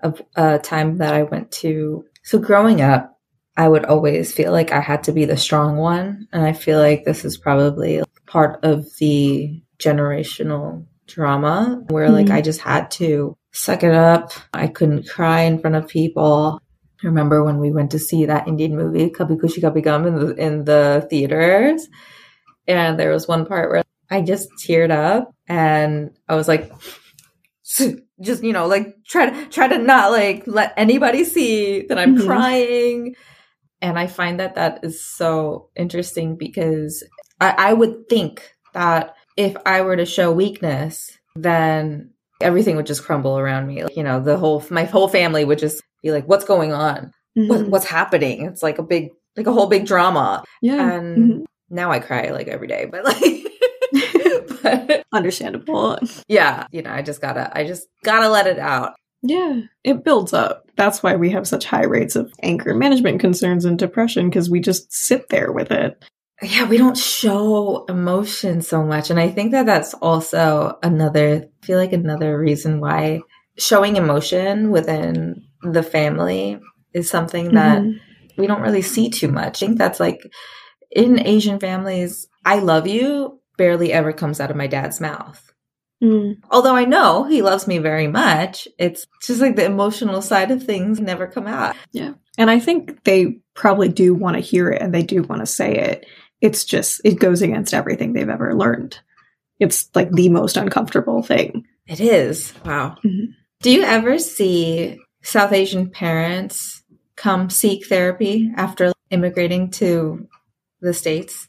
of 0.00 0.22
a 0.36 0.58
time 0.60 0.98
that 0.98 1.12
I 1.12 1.24
went 1.24 1.50
to 1.52 2.04
so 2.22 2.38
growing 2.38 2.80
up, 2.80 3.15
I 3.56 3.68
would 3.68 3.84
always 3.86 4.32
feel 4.32 4.52
like 4.52 4.72
I 4.72 4.80
had 4.80 5.04
to 5.04 5.12
be 5.12 5.24
the 5.24 5.36
strong 5.36 5.76
one. 5.76 6.28
And 6.32 6.44
I 6.44 6.52
feel 6.52 6.78
like 6.78 7.04
this 7.04 7.24
is 7.24 7.38
probably 7.38 8.02
part 8.26 8.62
of 8.62 8.86
the 8.98 9.62
generational 9.78 10.84
drama 11.06 11.82
where 11.88 12.10
like 12.10 12.26
Mhm. 12.26 12.34
I 12.34 12.40
just 12.42 12.60
had 12.60 12.90
to 12.92 13.36
suck 13.52 13.82
it 13.82 13.94
up. 13.94 14.32
I 14.52 14.66
couldn't 14.66 15.08
cry 15.08 15.42
in 15.42 15.58
front 15.58 15.76
of 15.76 15.88
people. 15.88 16.60
I 17.02 17.06
remember 17.06 17.44
when 17.44 17.58
we 17.58 17.70
went 17.70 17.90
to 17.92 17.98
see 17.98 18.26
that 18.26 18.48
Indian 18.48 18.76
movie 18.76 19.10
Kabhi 19.10 19.38
Khushi 19.38 19.62
Kabhie 19.62 19.84
Gham 19.84 20.06
in 20.06 20.14
the 20.18 20.34
in 20.34 20.64
the 20.64 21.06
theaters, 21.08 21.88
and 22.66 22.98
there 22.98 23.10
was 23.12 23.28
one 23.28 23.46
part 23.46 23.70
where 23.70 23.82
I 24.10 24.20
just 24.22 24.48
teared 24.58 24.90
up, 24.90 25.32
and 25.48 26.10
I 26.28 26.34
was 26.34 26.48
like, 26.48 26.72
just 28.20 28.42
you 28.42 28.52
know, 28.52 28.66
like 28.66 28.96
try 29.06 29.28
to 29.30 29.46
try 29.46 29.68
to 29.68 29.78
not 29.78 30.10
like 30.10 30.44
let 30.46 30.72
anybody 30.76 31.24
see 31.24 31.82
that 31.88 31.98
I'm 31.98 32.16
Mhm. 32.16 32.26
crying, 32.26 33.14
and 33.82 33.98
I 33.98 34.06
find 34.06 34.40
that 34.40 34.54
that 34.56 34.80
is 34.84 35.04
so 35.04 35.68
interesting 35.76 36.36
because 36.36 37.04
I, 37.40 37.54
I 37.58 37.72
would 37.72 38.08
think 38.08 38.50
that 38.74 39.14
if 39.36 39.56
I 39.66 39.82
were 39.82 39.96
to 39.96 40.06
show 40.06 40.32
weakness, 40.32 41.10
then 41.34 42.10
everything 42.40 42.76
would 42.76 42.86
just 42.86 43.04
crumble 43.04 43.38
around 43.38 43.66
me. 43.66 43.82
Like, 43.82 43.96
you 43.96 44.02
know, 44.02 44.20
the 44.20 44.36
whole 44.38 44.64
my 44.70 44.84
whole 44.84 45.08
family 45.08 45.44
would 45.44 45.58
just 45.58 45.82
be 46.02 46.10
like, 46.12 46.26
"What's 46.26 46.44
going 46.44 46.72
on? 46.72 47.12
What, 47.34 47.60
Mhm. 47.60 47.68
what's 47.70 47.84
happening?" 47.86 48.46
It's 48.46 48.62
like 48.62 48.78
a 48.78 48.82
big, 48.82 49.10
like 49.36 49.46
a 49.46 49.52
whole 49.52 49.66
big 49.66 49.86
drama. 49.86 50.42
yeah. 50.62 50.92
And 50.94 51.18
Mhm. 51.42 51.44
now 51.70 51.90
I 51.90 51.98
cry 51.98 52.30
like 52.30 52.48
every 52.48 52.66
day, 52.68 52.86
but 52.86 53.04
like, 53.04 53.22
but 54.62 55.02
Understandable. 55.12 55.98
yeah, 56.28 56.66
you 56.72 56.82
know, 56.82 56.90
I 56.90 57.02
just 57.02 57.20
gotta, 57.20 57.50
I 57.56 57.64
just 57.66 57.86
gotta 58.04 58.28
let 58.28 58.46
it 58.46 58.58
out. 58.58 58.94
Yeah, 59.22 59.62
it 59.82 60.04
builds 60.04 60.32
up. 60.32 60.68
That's 60.76 61.02
why 61.02 61.16
we 61.16 61.30
have 61.30 61.48
such 61.48 61.64
high 61.64 61.84
rates 61.84 62.16
of 62.16 62.32
anger 62.42 62.74
management 62.74 63.20
concerns 63.20 63.64
and 63.64 63.78
depression 63.78 64.28
because 64.28 64.50
we 64.50 64.60
just 64.60 64.92
sit 64.92 65.28
there 65.30 65.50
with 65.52 65.70
it. 65.72 66.02
yeah, 66.42 66.68
we 66.68 66.76
don't 66.76 66.98
show 66.98 67.86
emotion 67.88 68.60
so 68.60 68.82
much. 68.84 69.08
And 69.08 69.18
I 69.18 69.30
think 69.30 69.52
that 69.52 69.64
that's 69.64 69.94
also 69.94 70.78
another, 70.82 71.48
I 71.62 71.66
feel 71.66 71.78
like 71.78 71.94
another 71.94 72.38
reason 72.38 72.78
why 72.78 73.20
showing 73.56 73.96
emotion 73.96 74.70
within 74.70 75.42
the 75.62 75.82
family 75.82 76.60
is 76.92 77.08
something 77.08 77.54
that 77.54 77.80
Mhm. 77.80 77.98
we 78.36 78.46
don't 78.46 78.60
really 78.60 78.82
see 78.82 79.08
too 79.08 79.28
much. 79.28 79.62
I 79.62 79.66
think 79.66 79.78
that's 79.78 79.98
like 79.98 80.20
in 80.90 81.18
Asian 81.26 81.58
families, 81.58 82.28
I 82.44 82.58
love 82.58 82.86
you 82.86 83.40
barely 83.56 83.90
ever 83.90 84.12
comes 84.12 84.38
out 84.38 84.50
of 84.50 84.56
my 84.58 84.66
dad's 84.66 85.00
mouth. 85.00 85.42
Mm. 86.02 86.36
Although 86.50 86.76
I 86.76 86.84
know 86.84 87.24
he 87.24 87.42
loves 87.42 87.66
me 87.66 87.78
very 87.78 88.06
much, 88.06 88.68
it's 88.78 89.06
just 89.22 89.40
like 89.40 89.56
the 89.56 89.64
emotional 89.64 90.20
side 90.22 90.50
of 90.50 90.62
things 90.62 91.00
never 91.00 91.26
come 91.26 91.46
out. 91.46 91.74
Yeah. 91.92 92.14
And 92.38 92.50
I 92.50 92.60
think 92.60 93.02
they 93.04 93.38
probably 93.54 93.88
do 93.88 94.14
want 94.14 94.34
to 94.34 94.40
hear 94.40 94.70
it 94.70 94.82
and 94.82 94.94
they 94.94 95.02
do 95.02 95.22
want 95.22 95.40
to 95.40 95.46
say 95.46 95.74
it. 95.74 96.06
It's 96.40 96.64
just, 96.64 97.00
it 97.04 97.18
goes 97.18 97.40
against 97.40 97.72
everything 97.72 98.12
they've 98.12 98.28
ever 98.28 98.54
learned. 98.54 99.00
It's 99.58 99.88
like 99.94 100.10
the 100.12 100.28
most 100.28 100.58
uncomfortable 100.58 101.22
thing. 101.22 101.64
It 101.86 102.00
is. 102.00 102.52
Wow. 102.64 102.96
Mhm. 103.04 103.28
Do 103.62 103.70
you 103.72 103.82
ever 103.82 104.18
see 104.18 104.98
South 105.22 105.52
Asian 105.52 105.88
parents 105.88 106.82
come 107.16 107.48
seek 107.48 107.86
therapy 107.86 108.52
after 108.54 108.92
immigrating 109.10 109.70
to 109.70 110.28
the 110.82 110.92
States? 110.92 111.48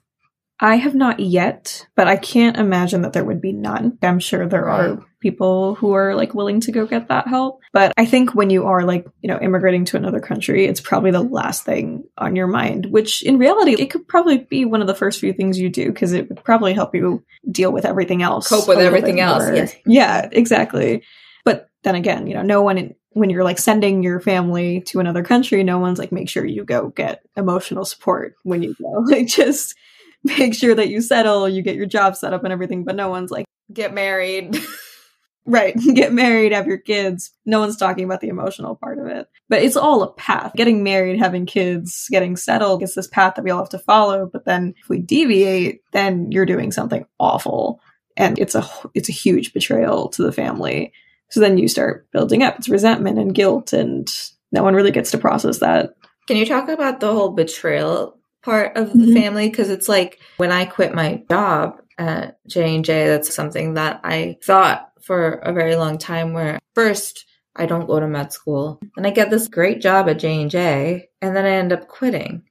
I 0.59 0.75
have 0.75 0.95
not 0.95 1.19
yet, 1.19 1.87
but 1.95 2.07
I 2.07 2.15
can't 2.15 2.57
imagine 2.57 3.03
that 3.03 3.13
there 3.13 3.23
would 3.23 3.41
be 3.41 3.53
none. 3.53 3.97
I'm 4.01 4.19
sure 4.19 4.47
there 4.47 4.67
are 4.67 5.05
people 5.19 5.75
who 5.75 5.93
are 5.93 6.15
like 6.15 6.33
willing 6.33 6.59
to 6.61 6.71
go 6.71 6.87
get 6.87 7.09
that 7.09 7.27
help. 7.27 7.61
But 7.73 7.93
I 7.97 8.05
think 8.05 8.33
when 8.33 8.49
you 8.49 8.65
are 8.65 8.83
like, 8.83 9.05
you 9.21 9.27
know, 9.27 9.39
immigrating 9.39 9.85
to 9.85 9.97
another 9.97 10.19
country, 10.19 10.65
it's 10.65 10.81
probably 10.81 11.11
the 11.11 11.21
last 11.21 11.63
thing 11.63 12.05
on 12.17 12.35
your 12.35 12.47
mind, 12.47 12.87
which 12.87 13.21
in 13.23 13.37
reality, 13.37 13.73
it 13.73 13.91
could 13.91 14.07
probably 14.07 14.39
be 14.39 14.65
one 14.65 14.81
of 14.81 14.87
the 14.87 14.95
first 14.95 15.19
few 15.19 15.31
things 15.31 15.59
you 15.59 15.69
do 15.69 15.91
because 15.91 16.13
it 16.13 16.27
would 16.29 16.43
probably 16.43 16.73
help 16.73 16.95
you 16.95 17.23
deal 17.51 17.71
with 17.71 17.85
everything 17.85 18.23
else. 18.23 18.49
Cope 18.49 18.67
with 18.67 18.79
everything 18.79 19.19
else, 19.19 19.43
yes. 19.53 19.75
Yeah, 19.85 20.27
exactly. 20.31 21.03
But 21.45 21.69
then 21.83 21.95
again, 21.95 22.25
you 22.25 22.33
know, 22.33 22.41
no 22.41 22.63
one, 22.63 22.77
in, 22.79 22.95
when 23.11 23.29
you're 23.29 23.43
like 23.43 23.59
sending 23.59 24.01
your 24.01 24.19
family 24.19 24.81
to 24.87 24.99
another 24.99 25.23
country, 25.23 25.63
no 25.63 25.77
one's 25.77 25.99
like, 25.99 26.11
make 26.11 26.29
sure 26.29 26.45
you 26.45 26.63
go 26.63 26.89
get 26.89 27.21
emotional 27.35 27.85
support 27.85 28.35
when 28.43 28.63
you 28.63 28.75
go. 28.81 29.03
Like, 29.07 29.27
just 29.27 29.75
make 30.23 30.53
sure 30.53 30.75
that 30.75 30.89
you 30.89 31.01
settle, 31.01 31.47
you 31.47 31.61
get 31.61 31.75
your 31.75 31.85
job 31.85 32.15
set 32.15 32.33
up 32.33 32.43
and 32.43 32.53
everything. 32.53 32.83
But 32.83 32.95
no 32.95 33.09
one's 33.09 33.31
like, 33.31 33.45
Get 33.73 33.93
married. 33.93 34.57
right, 35.45 35.75
get 35.93 36.13
married, 36.13 36.51
have 36.51 36.67
your 36.67 36.77
kids. 36.77 37.31
No 37.45 37.59
one's 37.59 37.77
talking 37.77 38.05
about 38.05 38.21
the 38.21 38.29
emotional 38.29 38.75
part 38.75 38.99
of 38.99 39.07
it. 39.07 39.27
But 39.49 39.63
it's 39.63 39.77
all 39.77 40.03
a 40.03 40.13
path. 40.13 40.53
Getting 40.55 40.83
married, 40.83 41.19
having 41.19 41.45
kids, 41.45 42.07
getting 42.11 42.35
settled, 42.35 42.83
it's 42.83 42.95
this 42.95 43.07
path 43.07 43.35
that 43.35 43.43
we 43.43 43.51
all 43.51 43.59
have 43.59 43.69
to 43.69 43.79
follow. 43.79 44.29
But 44.31 44.45
then 44.45 44.75
if 44.81 44.89
we 44.89 44.99
deviate, 44.99 45.81
then 45.93 46.31
you're 46.31 46.45
doing 46.45 46.71
something 46.71 47.05
awful. 47.19 47.81
And 48.15 48.37
it's 48.39 48.55
a 48.55 48.67
it's 48.93 49.09
a 49.09 49.13
huge 49.13 49.53
betrayal 49.53 50.09
to 50.09 50.23
the 50.23 50.31
family. 50.31 50.91
So 51.29 51.39
then 51.39 51.57
you 51.57 51.67
start 51.67 52.09
building 52.11 52.41
up. 52.41 52.57
It's 52.57 52.69
resentment 52.69 53.19
and 53.19 53.35
guilt, 53.35 53.73
and 53.73 54.07
no 54.51 54.63
one 54.63 54.75
really 54.75 54.91
gets 54.91 55.11
to 55.11 55.17
process 55.17 55.59
that. 55.59 55.93
Can 56.27 56.37
you 56.37 56.45
talk 56.45 56.67
about 56.69 56.99
the 56.99 57.13
whole 57.13 57.29
betrayal 57.29 58.16
part 58.43 58.77
of 58.77 58.93
the 58.93 59.05
Mhm. 59.07 59.13
family? 59.13 59.49
Because 59.49 59.69
it's 59.69 59.89
like 59.89 60.19
when 60.37 60.51
I 60.51 60.65
quit 60.65 60.93
my 60.95 61.23
job 61.29 61.81
at 61.97 62.37
J 62.47 62.75
and 62.75 62.85
J, 62.85 63.07
that's 63.07 63.33
something 63.33 63.73
that 63.75 64.01
I 64.03 64.37
thought 64.43 64.89
for 65.01 65.33
a 65.33 65.53
very 65.53 65.75
long 65.75 65.97
time. 65.97 66.33
Where 66.33 66.59
first 66.75 67.25
I 67.55 67.65
don't 67.65 67.87
go 67.87 67.99
to 67.99 68.07
med 68.07 68.31
school, 68.31 68.79
and 68.95 69.07
I 69.07 69.09
get 69.09 69.29
this 69.29 69.47
great 69.47 69.81
job 69.81 70.07
at 70.09 70.19
J 70.19 70.41
and 70.41 70.51
J, 70.51 71.09
and 71.21 71.35
then 71.35 71.45
I 71.45 71.51
end 71.51 71.73
up 71.73 71.87
quitting, 71.87 72.43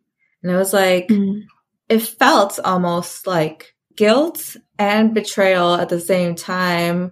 and 0.42 0.52
it 0.52 0.56
was 0.56 0.72
like 0.72 1.10
it 1.88 2.02
felt 2.02 2.58
almost 2.64 3.26
like 3.26 3.74
guilt 3.94 4.56
and 4.78 5.14
betrayal 5.14 5.74
at 5.74 5.88
the 5.88 6.00
same 6.00 6.34
time 6.34 7.10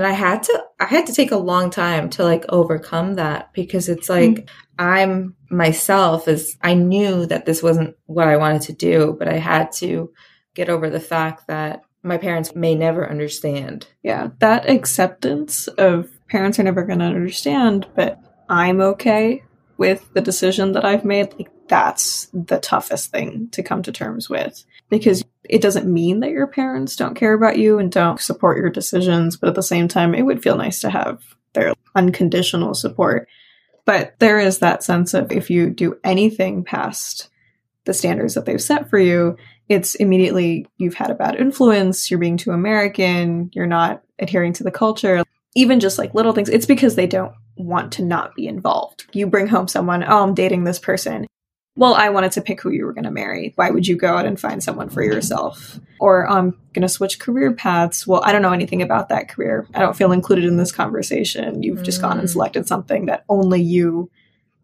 and 0.00 0.06
i 0.06 0.12
had 0.12 0.42
to 0.42 0.64
i 0.80 0.86
had 0.86 1.06
to 1.06 1.12
take 1.12 1.30
a 1.30 1.36
long 1.36 1.68
time 1.68 2.08
to 2.08 2.24
like 2.24 2.46
overcome 2.48 3.16
that 3.16 3.52
because 3.52 3.88
it's 3.90 4.06
hmm. 4.06 4.14
like 4.14 4.48
i'm 4.78 5.36
myself 5.50 6.26
as 6.26 6.56
i 6.62 6.72
knew 6.72 7.26
that 7.26 7.44
this 7.44 7.62
wasn't 7.62 7.94
what 8.06 8.26
i 8.26 8.38
wanted 8.38 8.62
to 8.62 8.72
do 8.72 9.14
but 9.18 9.28
i 9.28 9.36
had 9.36 9.70
to 9.70 10.10
get 10.54 10.70
over 10.70 10.88
the 10.88 11.00
fact 11.00 11.46
that 11.48 11.82
my 12.02 12.16
parents 12.16 12.54
may 12.54 12.74
never 12.74 13.08
understand 13.08 13.86
Yeah, 14.02 14.28
that 14.38 14.68
acceptance 14.68 15.68
of 15.68 16.08
parents 16.28 16.58
are 16.58 16.62
never 16.62 16.84
going 16.84 17.00
to 17.00 17.04
understand, 17.04 17.86
but 17.94 18.18
I'm 18.48 18.80
okay 18.80 19.42
with 19.76 20.12
the 20.14 20.20
decision 20.20 20.72
that 20.72 20.84
I've 20.84 21.04
made. 21.04 21.34
Like, 21.34 21.50
that's 21.68 22.28
the 22.32 22.58
toughest 22.58 23.10
thing 23.10 23.48
to 23.52 23.62
come 23.62 23.82
to 23.82 23.92
terms 23.92 24.30
with 24.30 24.64
because 24.90 25.24
it 25.44 25.62
doesn't 25.62 25.92
mean 25.92 26.20
that 26.20 26.30
your 26.30 26.46
parents 26.46 26.96
don't 26.96 27.14
care 27.14 27.32
about 27.32 27.58
you 27.58 27.78
and 27.78 27.90
don't 27.90 28.20
support 28.20 28.58
your 28.58 28.70
decisions, 28.70 29.36
but 29.36 29.48
at 29.48 29.54
the 29.54 29.62
same 29.62 29.88
time, 29.88 30.14
it 30.14 30.22
would 30.22 30.42
feel 30.42 30.56
nice 30.56 30.80
to 30.80 30.90
have 30.90 31.22
their 31.54 31.72
unconditional 31.94 32.74
support. 32.74 33.28
But 33.86 34.14
there 34.18 34.38
is 34.38 34.58
that 34.58 34.84
sense 34.84 35.14
of 35.14 35.32
if 35.32 35.50
you 35.50 35.70
do 35.70 35.98
anything 36.04 36.64
past 36.64 37.30
the 37.86 37.94
standards 37.94 38.34
that 38.34 38.44
they've 38.44 38.60
set 38.60 38.90
for 38.90 38.98
you, 38.98 39.36
it's 39.68 39.94
immediately 39.94 40.66
you've 40.76 40.94
had 40.94 41.10
a 41.10 41.14
bad 41.14 41.36
influence, 41.36 42.10
you're 42.10 42.20
being 42.20 42.36
too 42.36 42.50
American, 42.50 43.50
you're 43.54 43.66
not 43.66 44.02
adhering 44.18 44.52
to 44.54 44.64
the 44.64 44.70
culture. 44.70 45.24
Even 45.56 45.80
just 45.80 45.98
like 45.98 46.14
little 46.14 46.32
things, 46.32 46.48
it's 46.48 46.66
because 46.66 46.94
they 46.94 47.06
don't 47.06 47.32
want 47.56 47.92
to 47.92 48.04
not 48.04 48.34
be 48.34 48.46
involved. 48.46 49.06
You 49.12 49.26
bring 49.26 49.46
home 49.46 49.68
someone, 49.68 50.04
oh, 50.04 50.22
I'm 50.22 50.34
dating 50.34 50.64
this 50.64 50.78
person. 50.78 51.26
Well, 51.80 51.94
I 51.94 52.10
wanted 52.10 52.32
to 52.32 52.42
pick 52.42 52.60
who 52.60 52.68
you 52.70 52.84
were 52.84 52.92
going 52.92 53.04
to 53.04 53.10
marry. 53.10 53.54
Why 53.56 53.70
would 53.70 53.88
you 53.88 53.96
go 53.96 54.14
out 54.14 54.26
and 54.26 54.38
find 54.38 54.62
someone 54.62 54.90
for 54.90 55.02
yourself? 55.02 55.80
Or 55.98 56.28
I'm 56.28 56.50
going 56.74 56.82
to 56.82 56.90
switch 56.90 57.18
career 57.18 57.52
paths. 57.54 58.06
Well, 58.06 58.20
I 58.22 58.32
don't 58.32 58.42
know 58.42 58.52
anything 58.52 58.82
about 58.82 59.08
that 59.08 59.30
career. 59.30 59.66
I 59.72 59.78
don't 59.78 59.96
feel 59.96 60.12
included 60.12 60.44
in 60.44 60.58
this 60.58 60.72
conversation. 60.72 61.62
You've 61.62 61.82
just 61.82 62.02
gone 62.02 62.18
and 62.18 62.28
Mm. 62.28 62.32
selected 62.32 62.68
something 62.68 63.06
that 63.06 63.24
only 63.30 63.62
you 63.62 64.10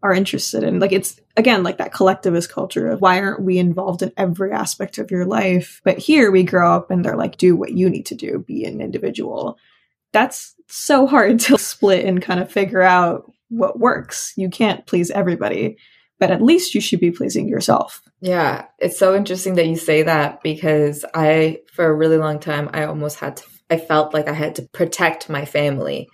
are 0.03 0.13
interested 0.13 0.61
in. 0.61 0.79
Like 0.79 0.91
it's 0.91 1.19
again 1.35 1.63
like 1.63 1.79
that 1.79 1.91
collectivist 1.91 2.51
culture 2.51 2.87
of 2.87 3.01
why 3.01 3.19
aren't 3.19 3.41
we 3.41 3.57
involved 3.57 4.03
in 4.03 4.11
every 4.15 4.51
aspect 4.51 4.99
of 4.99 5.09
your 5.09 5.25
life? 5.25 5.81
But 5.83 5.97
here 5.97 6.29
we 6.29 6.43
grow 6.43 6.71
up 6.71 6.91
and 6.91 7.03
they're 7.03 7.17
like, 7.17 7.37
do 7.37 7.55
what 7.55 7.71
you 7.73 7.89
need 7.89 8.05
to 8.05 8.15
do, 8.15 8.37
be 8.47 8.63
an 8.63 8.79
individual. 8.79 9.57
That's 10.13 10.53
so 10.67 11.07
hard 11.07 11.39
to 11.47 11.57
split 11.57 12.05
and 12.05 12.21
kind 12.21 12.39
of 12.39 12.51
figure 12.51 12.83
out 12.83 13.31
what 13.49 13.79
works. 13.79 14.33
You 14.37 14.51
can't 14.51 14.85
please 14.85 15.09
everybody, 15.09 15.77
but 16.19 16.31
at 16.31 16.41
least 16.41 16.73
you 16.73 16.81
should 16.81 16.99
be 16.99 17.11
pleasing 17.11 17.47
yourself. 17.47 18.01
yeah 18.21 18.65
it's 18.79 18.97
so 18.97 19.15
interesting 19.15 19.55
that 19.55 19.67
you 19.67 19.75
say 19.75 20.03
that 20.03 20.41
because 20.43 21.05
i 21.13 21.59
for 21.73 21.85
a 21.85 21.93
really 21.93 22.17
long 22.17 22.39
time 22.39 22.69
i 22.73 22.83
almost 22.83 23.19
had 23.19 23.37
to 23.37 23.43
i 23.69 23.77
felt 23.77 24.13
like 24.13 24.27
i 24.27 24.33
had 24.33 24.55
to 24.55 24.63
protect 24.73 25.29
my 25.29 25.45
family 25.45 26.07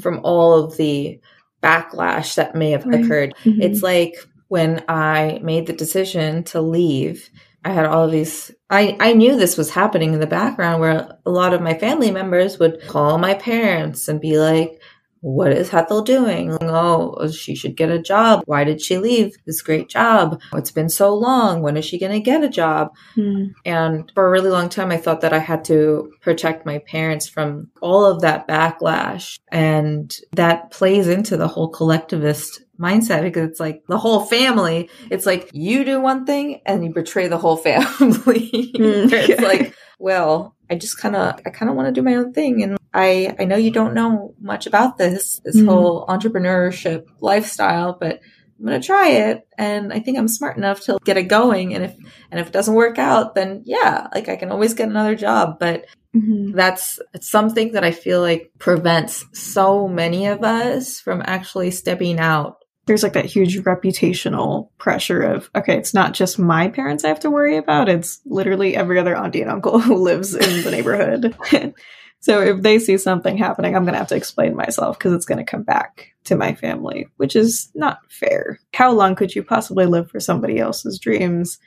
from 0.00 0.20
all 0.22 0.54
of 0.54 0.76
the 0.76 1.20
backlash 1.62 2.36
that 2.36 2.54
may 2.54 2.70
have 2.70 2.84
right. 2.84 3.04
occurred. 3.04 3.34
Mm-hmm. 3.44 3.62
It's 3.62 3.82
like 3.82 4.16
when 4.48 4.84
I 4.88 5.40
made 5.42 5.66
the 5.66 5.72
decision 5.72 6.44
to 6.44 6.60
leave, 6.60 7.30
I 7.64 7.70
had 7.70 7.86
all 7.86 8.04
of 8.04 8.12
these 8.12 8.52
I, 8.70 8.96
I 9.00 9.14
knew 9.14 9.36
this 9.36 9.56
was 9.56 9.70
happening 9.70 10.12
in 10.12 10.20
the 10.20 10.26
background 10.26 10.80
where 10.80 11.18
a 11.24 11.30
lot 11.30 11.54
of 11.54 11.62
my 11.62 11.74
family 11.74 12.10
members 12.10 12.58
would 12.58 12.86
call 12.86 13.18
my 13.18 13.34
parents 13.34 14.08
and 14.08 14.20
be 14.20 14.38
like, 14.38 14.80
what 15.20 15.52
is 15.52 15.70
Hetal 15.70 16.04
doing? 16.04 16.56
Oh, 16.60 17.30
she 17.30 17.54
should 17.54 17.76
get 17.76 17.90
a 17.90 17.98
job. 17.98 18.42
Why 18.46 18.64
did 18.64 18.80
she 18.80 18.98
leave 18.98 19.36
this 19.46 19.62
great 19.62 19.88
job? 19.88 20.40
It's 20.54 20.70
been 20.70 20.88
so 20.88 21.14
long. 21.14 21.62
When 21.62 21.76
is 21.76 21.84
she 21.84 21.98
going 21.98 22.12
to 22.12 22.20
get 22.20 22.44
a 22.44 22.48
job? 22.48 22.94
Mm. 23.16 23.54
And 23.64 24.10
for 24.14 24.26
a 24.26 24.30
really 24.30 24.50
long 24.50 24.68
time, 24.68 24.90
I 24.90 24.96
thought 24.96 25.22
that 25.22 25.32
I 25.32 25.38
had 25.38 25.64
to 25.66 26.12
protect 26.20 26.66
my 26.66 26.78
parents 26.78 27.28
from 27.28 27.70
all 27.80 28.04
of 28.04 28.20
that 28.20 28.46
backlash. 28.46 29.38
And 29.50 30.14
that 30.32 30.70
plays 30.70 31.08
into 31.08 31.36
the 31.36 31.48
whole 31.48 31.68
collectivist 31.68 32.62
mindset 32.78 33.22
because 33.22 33.48
it's 33.48 33.60
like 33.60 33.82
the 33.88 33.98
whole 33.98 34.24
family. 34.24 34.88
It's 35.10 35.26
like 35.26 35.50
you 35.52 35.84
do 35.84 36.00
one 36.00 36.26
thing 36.26 36.60
and 36.64 36.84
you 36.84 36.92
betray 36.92 37.28
the 37.28 37.38
whole 37.38 37.56
family. 37.68 38.72
Mm. 38.76 39.12
it's 39.12 39.42
like, 39.42 39.74
well, 39.98 40.54
I 40.70 40.76
just 40.76 40.98
kind 40.98 41.16
of, 41.16 41.40
I 41.44 41.50
kind 41.50 41.70
of 41.70 41.76
want 41.76 41.86
to 41.88 41.92
do 41.92 42.04
my 42.04 42.16
own 42.16 42.32
thing. 42.32 42.62
And 42.62 42.78
I, 42.92 43.34
I 43.38 43.44
know 43.44 43.56
you 43.56 43.70
don't 43.70 43.94
know 43.94 44.34
much 44.40 44.66
about 44.66 44.98
this, 44.98 45.40
this 45.44 45.56
mm 45.56 45.66
whole 45.66 46.06
entrepreneurship 46.06 47.06
lifestyle, 47.20 47.96
but 47.98 48.20
I'm 48.58 48.66
going 48.66 48.80
to 48.80 48.86
try 48.86 49.10
it. 49.10 49.46
And 49.56 49.92
I 49.92 50.00
think 50.00 50.18
I'm 50.18 50.28
smart 50.28 50.56
enough 50.56 50.80
to 50.82 50.98
get 51.04 51.16
it 51.16 51.24
going. 51.24 51.74
And 51.74 51.84
if, 51.84 51.96
and 52.30 52.40
if 52.40 52.48
it 52.48 52.52
doesn't 52.52 52.74
work 52.74 52.98
out, 52.98 53.34
then 53.34 53.62
yeah, 53.64 54.08
like 54.14 54.28
I 54.28 54.36
can 54.36 54.50
always 54.50 54.74
get 54.74 54.88
another 54.88 55.14
job. 55.14 55.58
But 55.58 55.86
mm-hmm. 56.14 56.52
that's 56.52 56.98
something 57.20 57.72
that 57.72 57.84
I 57.84 57.92
feel 57.92 58.20
like 58.20 58.52
prevents 58.58 59.24
so 59.32 59.88
many 59.88 60.26
of 60.26 60.42
us 60.42 61.00
from 61.00 61.22
actually 61.24 61.70
stepping 61.70 62.18
out 62.18 62.57
there's 62.88 63.02
like 63.02 63.12
that 63.12 63.26
huge 63.26 63.58
reputational 63.60 64.70
pressure 64.78 65.22
of 65.22 65.48
okay 65.54 65.76
it's 65.76 65.94
not 65.94 66.14
just 66.14 66.38
my 66.38 66.68
parents 66.68 67.04
i 67.04 67.08
have 67.08 67.20
to 67.20 67.30
worry 67.30 67.56
about 67.56 67.88
it's 67.88 68.20
literally 68.24 68.74
every 68.74 68.98
other 68.98 69.14
auntie 69.14 69.42
and 69.42 69.50
uncle 69.50 69.78
who 69.78 69.94
lives 69.94 70.34
in 70.34 70.64
the 70.64 70.70
neighborhood. 70.70 71.36
So 72.20 72.40
if 72.40 72.62
they 72.62 72.80
see 72.80 72.98
something 72.98 73.38
happening 73.38 73.76
i'm 73.76 73.86
to 73.86 73.96
have 73.96 74.08
to 74.08 74.16
explain 74.16 74.56
myself 74.56 74.98
because 74.98 75.12
it's 75.12 75.24
to 75.24 75.44
come 75.44 75.62
back 75.62 76.16
to 76.24 76.34
my 76.34 76.52
family 76.52 77.06
which 77.16 77.36
is 77.36 77.70
not 77.76 78.00
fair. 78.10 78.58
How 78.74 78.90
long 78.90 79.14
could 79.14 79.36
you 79.36 79.44
possibly 79.44 79.86
live 79.86 80.10
for 80.10 80.18
somebody 80.18 80.58
else's 80.58 80.98
dreams? 80.98 81.60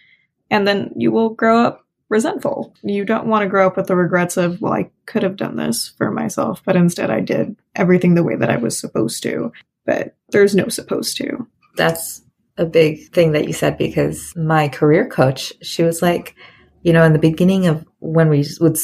And 0.50 0.68
then 0.68 0.92
you 0.98 1.10
will 1.10 1.30
grow 1.30 1.64
up 1.64 1.86
resentful. 2.10 2.76
You 2.84 3.06
don't 3.06 3.28
want 3.28 3.44
to 3.44 3.50
grow 3.50 3.66
up 3.66 3.78
with 3.78 3.88
the 3.88 3.96
regrets 3.96 4.36
of 4.36 4.60
well 4.60 4.74
i 4.74 4.92
could 5.06 5.24
have 5.24 5.38
done 5.38 5.56
this 5.56 5.94
for 5.98 6.12
myself 6.12 6.62
but 6.66 6.76
instead 6.76 7.10
i 7.10 7.22
did 7.22 7.56
everything 7.74 8.16
the 8.16 8.24
way 8.24 8.36
that 8.36 8.50
i 8.50 8.58
was 8.58 8.78
supposed 8.78 9.24
to 9.24 9.54
but 9.86 10.16
there's 10.30 10.56
no 10.56 10.68
supposed 10.70 11.18
to. 11.18 11.48
That's 11.76 12.22
a 12.58 12.66
big 12.66 13.12
thing 13.12 13.32
that 13.32 13.48
you 13.48 13.54
said 13.54 13.78
because 13.78 14.34
my 14.36 14.68
career 14.68 15.08
coach, 15.08 15.54
she 15.62 15.84
was 15.84 16.02
like, 16.02 16.36
you 16.84 16.94
know, 16.94 17.04
in 17.04 17.14
the 17.14 17.20
beginning 17.20 17.68
of 17.68 17.86
when 18.00 18.30
we 18.30 18.46
would 18.60 18.78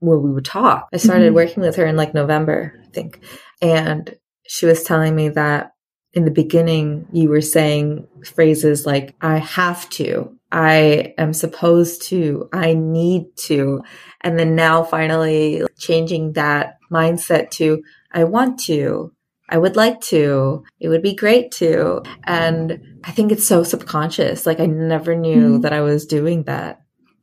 when 0.00 0.22
we 0.22 0.32
would 0.32 0.44
talk, 0.44 0.88
I 0.92 0.96
started 0.96 1.26
mm-hmm. 1.26 1.36
working 1.36 1.62
with 1.62 1.76
her 1.76 1.86
in 1.86 1.96
like 1.96 2.14
November, 2.14 2.80
I 2.82 2.88
think, 2.90 3.20
and 3.60 4.14
she 4.46 4.66
was 4.66 4.82
telling 4.82 5.14
me 5.14 5.28
that 5.30 5.72
in 6.14 6.24
the 6.24 6.30
beginning 6.30 7.06
you 7.12 7.28
were 7.28 7.40
saying 7.40 8.06
phrases 8.34 8.84
like 8.84 9.14
I 9.20 9.38
have 9.38 9.88
to, 9.90 10.36
I 10.50 11.14
am 11.16 11.32
supposed 11.32 12.02
to, 12.08 12.48
I 12.52 12.74
need 12.74 13.36
to, 13.44 13.82
and 14.20 14.38
then 14.38 14.54
now 14.54 14.82
finally 14.82 15.62
changing 15.78 16.34
that 16.34 16.78
mindset 16.90 17.50
to 17.52 17.82
I 18.12 18.24
want 18.24 18.60
to, 18.64 19.12
I 19.52 19.58
would 19.58 19.76
like 19.76 20.00
to. 20.00 20.64
It 20.80 20.88
would 20.88 21.02
be 21.02 21.14
great 21.14 21.52
to. 21.52 22.02
And 22.24 23.00
I 23.04 23.10
think 23.10 23.30
it's 23.30 23.46
so 23.46 23.62
subconscious. 23.62 24.46
Like 24.46 24.60
I 24.60 24.66
never 24.66 25.14
knew 25.14 25.50
mm-hmm. 25.50 25.60
that 25.60 25.74
I 25.74 25.82
was 25.82 26.06
doing 26.06 26.44
that. 26.44 26.80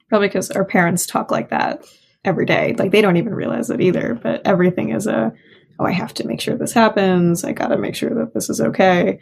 Probably 0.09 0.27
because 0.27 0.51
our 0.51 0.63
parents 0.63 1.07
talk 1.07 1.31
like 1.31 1.49
that 1.49 1.85
every 2.23 2.45
day. 2.45 2.75
Like 2.77 2.91
they 2.91 3.01
don't 3.01 3.17
even 3.17 3.33
realize 3.33 3.71
it 3.71 3.81
either. 3.81 4.13
But 4.13 4.45
everything 4.45 4.91
is 4.91 5.07
a, 5.07 5.33
oh, 5.79 5.85
I 5.85 5.91
have 5.91 6.13
to 6.15 6.27
make 6.27 6.39
sure 6.39 6.55
this 6.55 6.71
happens. 6.71 7.43
I 7.43 7.51
got 7.51 7.69
to 7.69 7.79
make 7.79 7.95
sure 7.95 8.13
that 8.13 8.35
this 8.35 8.47
is 8.47 8.61
okay. 8.61 9.19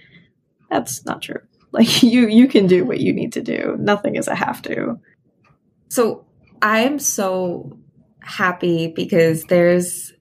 That's 0.69 1.05
not 1.05 1.21
true. 1.21 1.39
Like 1.73 2.01
you, 2.01 2.27
you 2.29 2.47
can 2.47 2.65
do 2.65 2.85
what 2.85 3.01
you 3.01 3.13
need 3.13 3.33
to 3.33 3.41
do. 3.41 3.75
Nothing 3.77 4.15
is 4.15 4.29
a 4.29 4.33
have 4.33 4.61
to. 4.63 4.99
So 5.89 6.25
I'm 6.61 6.97
so 6.97 7.77
happy 8.21 8.87
because 8.87 9.43
there's, 9.43 10.13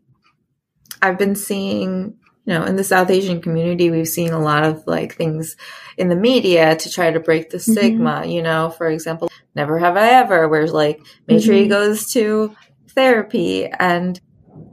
I've 1.01 1.19
been 1.19 1.37
seeing 1.37 2.19
you 2.47 2.55
know, 2.55 2.65
in 2.65 2.77
the 2.77 2.85
South 2.85 3.11
Asian 3.11 3.41
community, 3.41 3.91
we've 3.91 4.09
seen 4.09 4.33
a 4.33 4.39
lot 4.39 4.65
of 4.65 4.85
like 4.87 5.17
things 5.17 5.57
in 5.97 6.09
the 6.09 6.17
media 6.17 6.77
to 6.77 6.91
try 6.91 7.11
to 7.11 7.19
break 7.19 7.51
the 7.51 7.59
mm-hmm. 7.59 7.73
stigma, 7.73 8.21
mm-hmm. 8.21 8.31
you 8.31 8.43
know, 8.43 8.71
for 8.71 8.89
example, 8.89 9.29
Never 9.55 9.79
Have 9.79 9.97
I 9.97 10.11
Ever, 10.11 10.49
where 10.49 10.67
like 10.69 11.01
Maitreyi 11.29 11.63
mm-hmm. 11.63 11.71
goes 11.71 12.13
to 12.13 12.55
therapy 12.91 13.67
and 13.67 14.21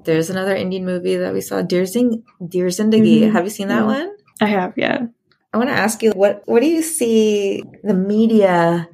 there's 0.06 0.30
another 0.30 0.56
Indian 0.56 0.86
movie 0.86 1.18
that 1.18 1.34
we 1.34 1.42
saw, 1.42 1.62
Dear, 1.62 1.86
Zing- 1.86 2.24
Dear 2.48 2.68
Zindagi. 2.68 3.22
Mm-hmm. 3.22 3.32
Have 3.32 3.44
you 3.44 3.50
seen 3.50 3.70
that 3.70 3.80
yeah. 3.80 3.86
one? 3.86 4.16
I 4.40 4.46
have, 4.46 4.74
yeah. 4.78 5.08
I 5.52 5.58
want 5.58 5.70
to 5.70 5.76
ask 5.76 6.02
you 6.02 6.12
what 6.12 6.42
what 6.46 6.62
do 6.62 6.68
you 6.68 6.82
see 6.82 7.64
the 7.84 7.94
media 7.94 8.90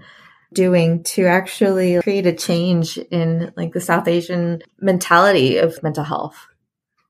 doing 0.53 1.03
to 1.03 1.25
actually 1.25 2.01
create 2.01 2.27
a 2.27 2.33
change 2.33 2.97
in 2.97 3.53
like 3.55 3.71
the 3.71 3.79
South 3.79 4.07
Asian 4.09 4.61
mentality 4.79 5.57
of 5.57 5.81
mental 5.81 6.03
health? 6.03 6.48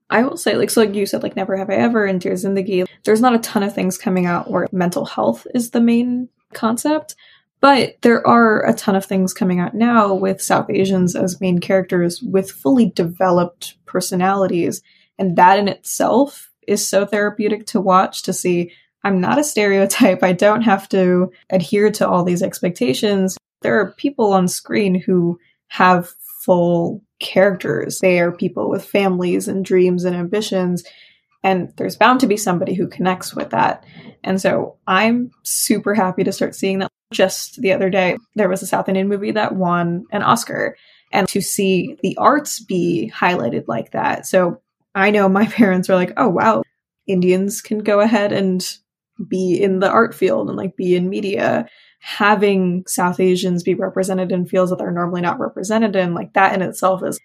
I 0.09 0.23
will 0.23 0.37
say, 0.37 0.55
like, 0.55 0.69
so 0.69 0.81
like 0.81 0.95
you 0.95 1.05
said, 1.05 1.23
like 1.23 1.35
Never 1.35 1.55
Have 1.55 1.69
I 1.69 1.75
Ever 1.75 2.05
and 2.05 2.19
Dear 2.19 2.33
Zindagi, 2.33 2.87
there's 3.03 3.21
not 3.21 3.35
a 3.35 3.39
ton 3.39 3.63
of 3.63 3.73
things 3.73 3.97
coming 3.97 4.25
out 4.25 4.49
where 4.49 4.67
mental 4.71 5.05
health 5.05 5.45
is 5.53 5.69
the 5.69 5.81
main 5.81 6.29
concept, 6.53 7.15
but 7.61 7.97
there 8.01 8.25
are 8.25 8.65
a 8.65 8.73
ton 8.73 8.95
of 8.95 9.05
things 9.05 9.33
coming 9.33 9.59
out 9.59 9.75
now 9.75 10.13
with 10.13 10.41
South 10.41 10.69
Asians 10.69 11.15
as 11.15 11.41
main 11.41 11.59
characters 11.59 12.21
with 12.21 12.49
fully 12.51 12.89
developed 12.89 13.75
personalities. 13.85 14.81
And 15.17 15.35
that 15.35 15.59
in 15.59 15.67
itself 15.67 16.49
is 16.67 16.87
so 16.87 17.05
therapeutic 17.05 17.65
to 17.67 17.81
watch 17.81 18.23
to 18.23 18.33
see 18.33 18.71
I'm 19.03 19.21
not 19.21 19.39
a 19.39 19.43
stereotype. 19.43 20.23
I 20.23 20.33
don't 20.33 20.61
have 20.61 20.89
to 20.89 21.31
adhere 21.49 21.91
to 21.91 22.07
all 22.07 22.23
these 22.23 22.43
expectations. 22.43 23.37
There 23.61 23.79
are 23.79 23.93
people 23.93 24.33
on 24.33 24.47
screen 24.47 24.95
who 24.95 25.39
have 25.67 26.13
full 26.43 27.01
characters. 27.19 27.99
They 27.99 28.19
are 28.19 28.31
people 28.31 28.69
with 28.69 28.85
families 28.85 29.47
and 29.47 29.63
dreams 29.63 30.05
and 30.05 30.15
ambitions. 30.15 30.83
And 31.43 31.71
there's 31.77 31.95
bound 31.95 32.19
to 32.21 32.27
be 32.27 32.37
somebody 32.37 32.73
who 32.73 32.87
connects 32.87 33.33
with 33.33 33.51
that. 33.51 33.85
And 34.23 34.41
so 34.41 34.77
I'm 34.87 35.31
super 35.43 35.93
happy 35.93 36.23
to 36.23 36.31
start 36.31 36.55
seeing 36.55 36.79
that. 36.79 36.89
Just 37.11 37.61
the 37.61 37.71
other 37.71 37.89
day, 37.89 38.17
there 38.35 38.49
was 38.49 38.61
a 38.61 38.67
South 38.67 38.87
Indian 38.87 39.07
movie 39.07 39.31
that 39.31 39.55
won 39.55 40.05
an 40.11 40.21
Oscar. 40.21 40.77
And 41.11 41.27
to 41.29 41.41
see 41.41 41.97
the 42.03 42.15
arts 42.17 42.59
be 42.59 43.11
highlighted 43.15 43.63
like 43.67 43.91
that. 43.91 44.27
So 44.27 44.61
I 44.93 45.11
know 45.11 45.27
my 45.27 45.45
parents 45.47 45.89
are 45.89 45.95
like, 45.95 46.13
oh, 46.17 46.29
wow, 46.29 46.63
Indians 47.07 47.61
can 47.61 47.79
go 47.79 47.99
ahead 47.99 48.31
and 48.31 48.65
be 49.27 49.61
in 49.61 49.79
the 49.79 49.89
art 49.89 50.13
field 50.13 50.47
and 50.47 50.57
like 50.57 50.77
be 50.77 50.95
in 50.95 51.09
media 51.09 51.67
having 51.99 52.83
South 52.87 53.19
Asians 53.19 53.63
be 53.63 53.73
represented 53.73 54.31
in 54.31 54.45
fields 54.45 54.71
that 54.71 54.79
they're 54.79 54.91
normally 54.91 55.21
not 55.21 55.39
represented 55.39 55.95
in, 55.95 56.13
like 56.13 56.33
that 56.33 56.53
in 56.53 56.61
itself 56.61 57.03
is 57.03 57.19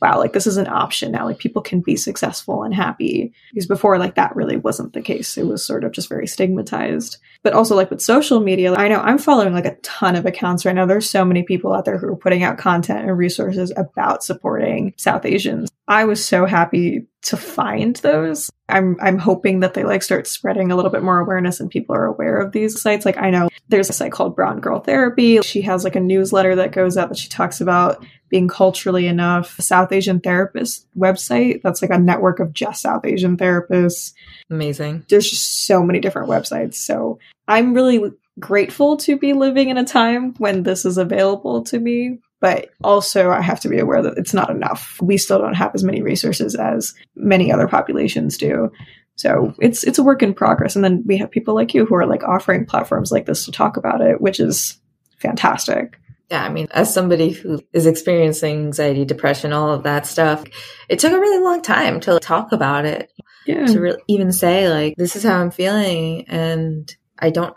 wow, 0.00 0.18
like 0.18 0.32
this 0.32 0.46
is 0.46 0.56
an 0.56 0.66
option 0.66 1.12
now. 1.12 1.26
Like 1.26 1.38
people 1.38 1.62
can 1.62 1.80
be 1.80 1.96
successful 1.96 2.62
and 2.62 2.74
happy. 2.74 3.32
Because 3.52 3.66
before, 3.66 3.98
like 3.98 4.14
that 4.14 4.34
really 4.34 4.56
wasn't 4.56 4.92
the 4.92 5.02
case. 5.02 5.36
It 5.36 5.46
was 5.46 5.64
sort 5.64 5.84
of 5.84 5.92
just 5.92 6.08
very 6.08 6.26
stigmatized. 6.26 7.18
But 7.42 7.52
also, 7.52 7.76
like 7.76 7.90
with 7.90 8.00
social 8.00 8.40
media, 8.40 8.74
I 8.74 8.88
know 8.88 9.00
I'm 9.00 9.18
following 9.18 9.52
like 9.52 9.66
a 9.66 9.76
ton 9.76 10.16
of 10.16 10.26
accounts 10.26 10.64
right 10.64 10.74
now. 10.74 10.86
There's 10.86 11.08
so 11.08 11.24
many 11.24 11.42
people 11.42 11.72
out 11.72 11.84
there 11.84 11.98
who 11.98 12.08
are 12.08 12.16
putting 12.16 12.42
out 12.42 12.58
content 12.58 13.06
and 13.06 13.16
resources 13.16 13.72
about 13.76 14.24
supporting 14.24 14.94
South 14.96 15.24
Asians. 15.24 15.70
I 15.86 16.04
was 16.04 16.24
so 16.24 16.46
happy 16.46 17.06
to 17.22 17.36
find 17.36 17.96
those. 17.96 18.50
I'm 18.68 18.96
I'm 19.00 19.18
hoping 19.18 19.60
that 19.60 19.74
they 19.74 19.84
like 19.84 20.02
start 20.02 20.26
spreading 20.26 20.72
a 20.72 20.76
little 20.76 20.90
bit 20.90 21.02
more 21.02 21.18
awareness 21.18 21.60
and 21.60 21.70
people 21.70 21.94
are 21.94 22.06
aware 22.06 22.38
of 22.38 22.52
these 22.52 22.80
sites. 22.80 23.04
Like 23.04 23.18
I 23.18 23.30
know 23.30 23.48
there's 23.68 23.90
a 23.90 23.92
site 23.92 24.12
called 24.12 24.36
Brown 24.36 24.60
Girl 24.60 24.80
Therapy. 24.80 25.40
She 25.42 25.60
has 25.62 25.84
like 25.84 25.96
a 25.96 26.00
newsletter 26.00 26.56
that 26.56 26.72
goes 26.72 26.96
out 26.96 27.08
that 27.08 27.18
she 27.18 27.28
talks 27.28 27.60
about 27.60 28.04
being 28.28 28.48
culturally 28.48 29.06
enough. 29.06 29.60
South 29.60 29.92
Asian 29.92 30.20
therapist 30.20 30.86
website 30.96 31.62
that's 31.62 31.82
like 31.82 31.90
a 31.90 31.98
network 31.98 32.40
of 32.40 32.52
just 32.52 32.82
South 32.82 33.04
Asian 33.04 33.36
therapists. 33.36 34.14
Amazing. 34.48 35.04
There's 35.08 35.28
just 35.28 35.66
so 35.66 35.82
many 35.82 36.00
different 36.00 36.28
websites. 36.28 36.74
So 36.74 37.18
I'm 37.48 37.74
really 37.74 38.12
grateful 38.38 38.96
to 38.96 39.18
be 39.18 39.34
living 39.34 39.68
in 39.68 39.76
a 39.76 39.84
time 39.84 40.34
when 40.38 40.62
this 40.62 40.86
is 40.86 40.96
available 40.96 41.64
to 41.64 41.78
me 41.78 42.20
but 42.40 42.70
also 42.82 43.30
I 43.30 43.42
have 43.42 43.60
to 43.60 43.68
be 43.68 43.78
aware 43.78 44.02
that 44.02 44.16
it's 44.16 44.34
not 44.34 44.50
enough. 44.50 44.98
We 45.00 45.18
still 45.18 45.38
don't 45.38 45.54
have 45.54 45.74
as 45.74 45.84
many 45.84 46.02
resources 46.02 46.54
as 46.54 46.94
many 47.14 47.52
other 47.52 47.68
populations 47.68 48.38
do. 48.38 48.72
So 49.16 49.54
it's 49.58 49.84
it's 49.84 49.98
a 49.98 50.02
work 50.02 50.22
in 50.22 50.32
progress. 50.32 50.74
And 50.74 50.84
then 50.84 51.04
we 51.06 51.18
have 51.18 51.30
people 51.30 51.54
like 51.54 51.74
you 51.74 51.84
who 51.84 51.94
are 51.94 52.06
like 52.06 52.24
offering 52.24 52.64
platforms 52.64 53.12
like 53.12 53.26
this 53.26 53.44
to 53.44 53.52
talk 53.52 53.76
about 53.76 54.00
it, 54.00 54.20
which 54.20 54.40
is 54.40 54.80
fantastic. 55.18 55.98
Yeah, 56.30 56.44
I 56.44 56.48
mean, 56.48 56.68
as 56.70 56.94
somebody 56.94 57.30
who 57.30 57.60
is 57.72 57.86
experiencing 57.86 58.66
anxiety, 58.66 59.04
depression, 59.04 59.52
all 59.52 59.72
of 59.72 59.82
that 59.82 60.06
stuff, 60.06 60.44
it 60.88 61.00
took 61.00 61.12
a 61.12 61.18
really 61.18 61.42
long 61.42 61.60
time 61.60 62.00
to 62.00 62.20
talk 62.20 62.52
about 62.52 62.84
it. 62.84 63.12
Yeah. 63.46 63.66
To 63.66 63.80
really 63.80 64.02
even 64.06 64.32
say 64.32 64.68
like, 64.70 64.94
this 64.96 65.16
is 65.16 65.24
how 65.24 65.40
I'm 65.40 65.50
feeling 65.50 66.28
and 66.28 66.94
I 67.20 67.30
don't 67.30 67.54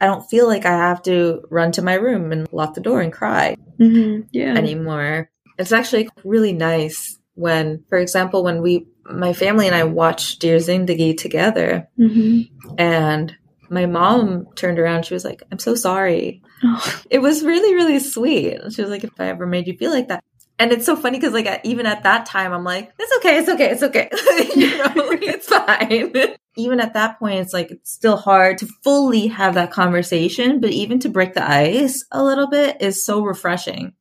I 0.00 0.06
don't 0.06 0.28
feel 0.28 0.46
like 0.46 0.66
I 0.66 0.72
have 0.72 1.02
to 1.02 1.42
run 1.50 1.72
to 1.72 1.82
my 1.82 1.94
room 1.94 2.32
and 2.32 2.48
lock 2.52 2.74
the 2.74 2.80
door 2.80 3.00
and 3.00 3.12
cry 3.12 3.56
mm-hmm. 3.78 4.26
yeah. 4.32 4.54
anymore. 4.54 5.30
It's 5.58 5.72
actually 5.72 6.08
really 6.24 6.52
nice 6.52 7.18
when, 7.34 7.84
for 7.88 7.98
example, 7.98 8.44
when 8.44 8.62
we 8.62 8.86
my 9.04 9.32
family 9.32 9.66
and 9.66 9.76
I 9.76 9.84
watched 9.84 10.40
Dear 10.40 10.56
Zindagi 10.56 11.16
together, 11.16 11.88
mm-hmm. 11.98 12.74
and 12.78 13.34
my 13.68 13.86
mom 13.86 14.46
turned 14.54 14.78
around. 14.78 15.04
She 15.04 15.14
was 15.14 15.24
like, 15.24 15.42
"I'm 15.52 15.58
so 15.58 15.74
sorry." 15.74 16.42
Oh. 16.62 17.02
It 17.10 17.18
was 17.18 17.44
really 17.44 17.74
really 17.74 17.98
sweet. 17.98 18.58
She 18.72 18.82
was 18.82 18.90
like, 18.90 19.04
"If 19.04 19.20
I 19.20 19.26
ever 19.26 19.46
made 19.46 19.66
you 19.66 19.76
feel 19.76 19.90
like 19.90 20.08
that." 20.08 20.24
And 20.58 20.72
it's 20.72 20.86
so 20.86 20.94
funny 20.94 21.18
because, 21.18 21.32
like, 21.32 21.60
even 21.64 21.86
at 21.86 22.04
that 22.04 22.26
time, 22.26 22.52
I'm 22.52 22.64
like, 22.64 22.92
it's 22.98 23.16
okay, 23.16 23.38
it's 23.38 23.48
okay, 23.48 23.70
it's 23.70 23.82
okay. 23.82 24.08
you 24.54 24.78
know, 24.78 24.92
it's 24.96 25.48
fine. 25.48 26.36
even 26.56 26.80
at 26.80 26.94
that 26.94 27.18
point, 27.18 27.40
it's 27.40 27.52
like, 27.52 27.72
it's 27.72 27.92
still 27.92 28.16
hard 28.16 28.58
to 28.58 28.68
fully 28.84 29.26
have 29.26 29.54
that 29.54 29.72
conversation, 29.72 30.60
but 30.60 30.70
even 30.70 31.00
to 31.00 31.08
break 31.08 31.34
the 31.34 31.48
ice 31.48 32.04
a 32.12 32.22
little 32.22 32.48
bit 32.48 32.76
is 32.80 33.04
so 33.04 33.22
refreshing. 33.22 33.94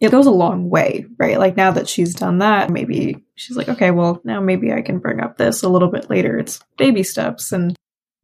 It 0.00 0.10
goes 0.10 0.26
a 0.26 0.30
long 0.30 0.70
way, 0.70 1.04
right? 1.18 1.38
Like, 1.38 1.56
now 1.56 1.72
that 1.72 1.88
she's 1.88 2.14
done 2.14 2.38
that, 2.38 2.70
maybe 2.70 3.24
she's 3.34 3.56
like, 3.56 3.68
okay, 3.68 3.90
well, 3.90 4.22
now 4.24 4.40
maybe 4.40 4.72
I 4.72 4.80
can 4.80 5.00
bring 5.00 5.20
up 5.20 5.36
this 5.36 5.62
a 5.62 5.68
little 5.68 5.90
bit 5.90 6.08
later. 6.08 6.38
It's 6.38 6.60
baby 6.78 7.02
steps 7.02 7.52
and 7.52 7.76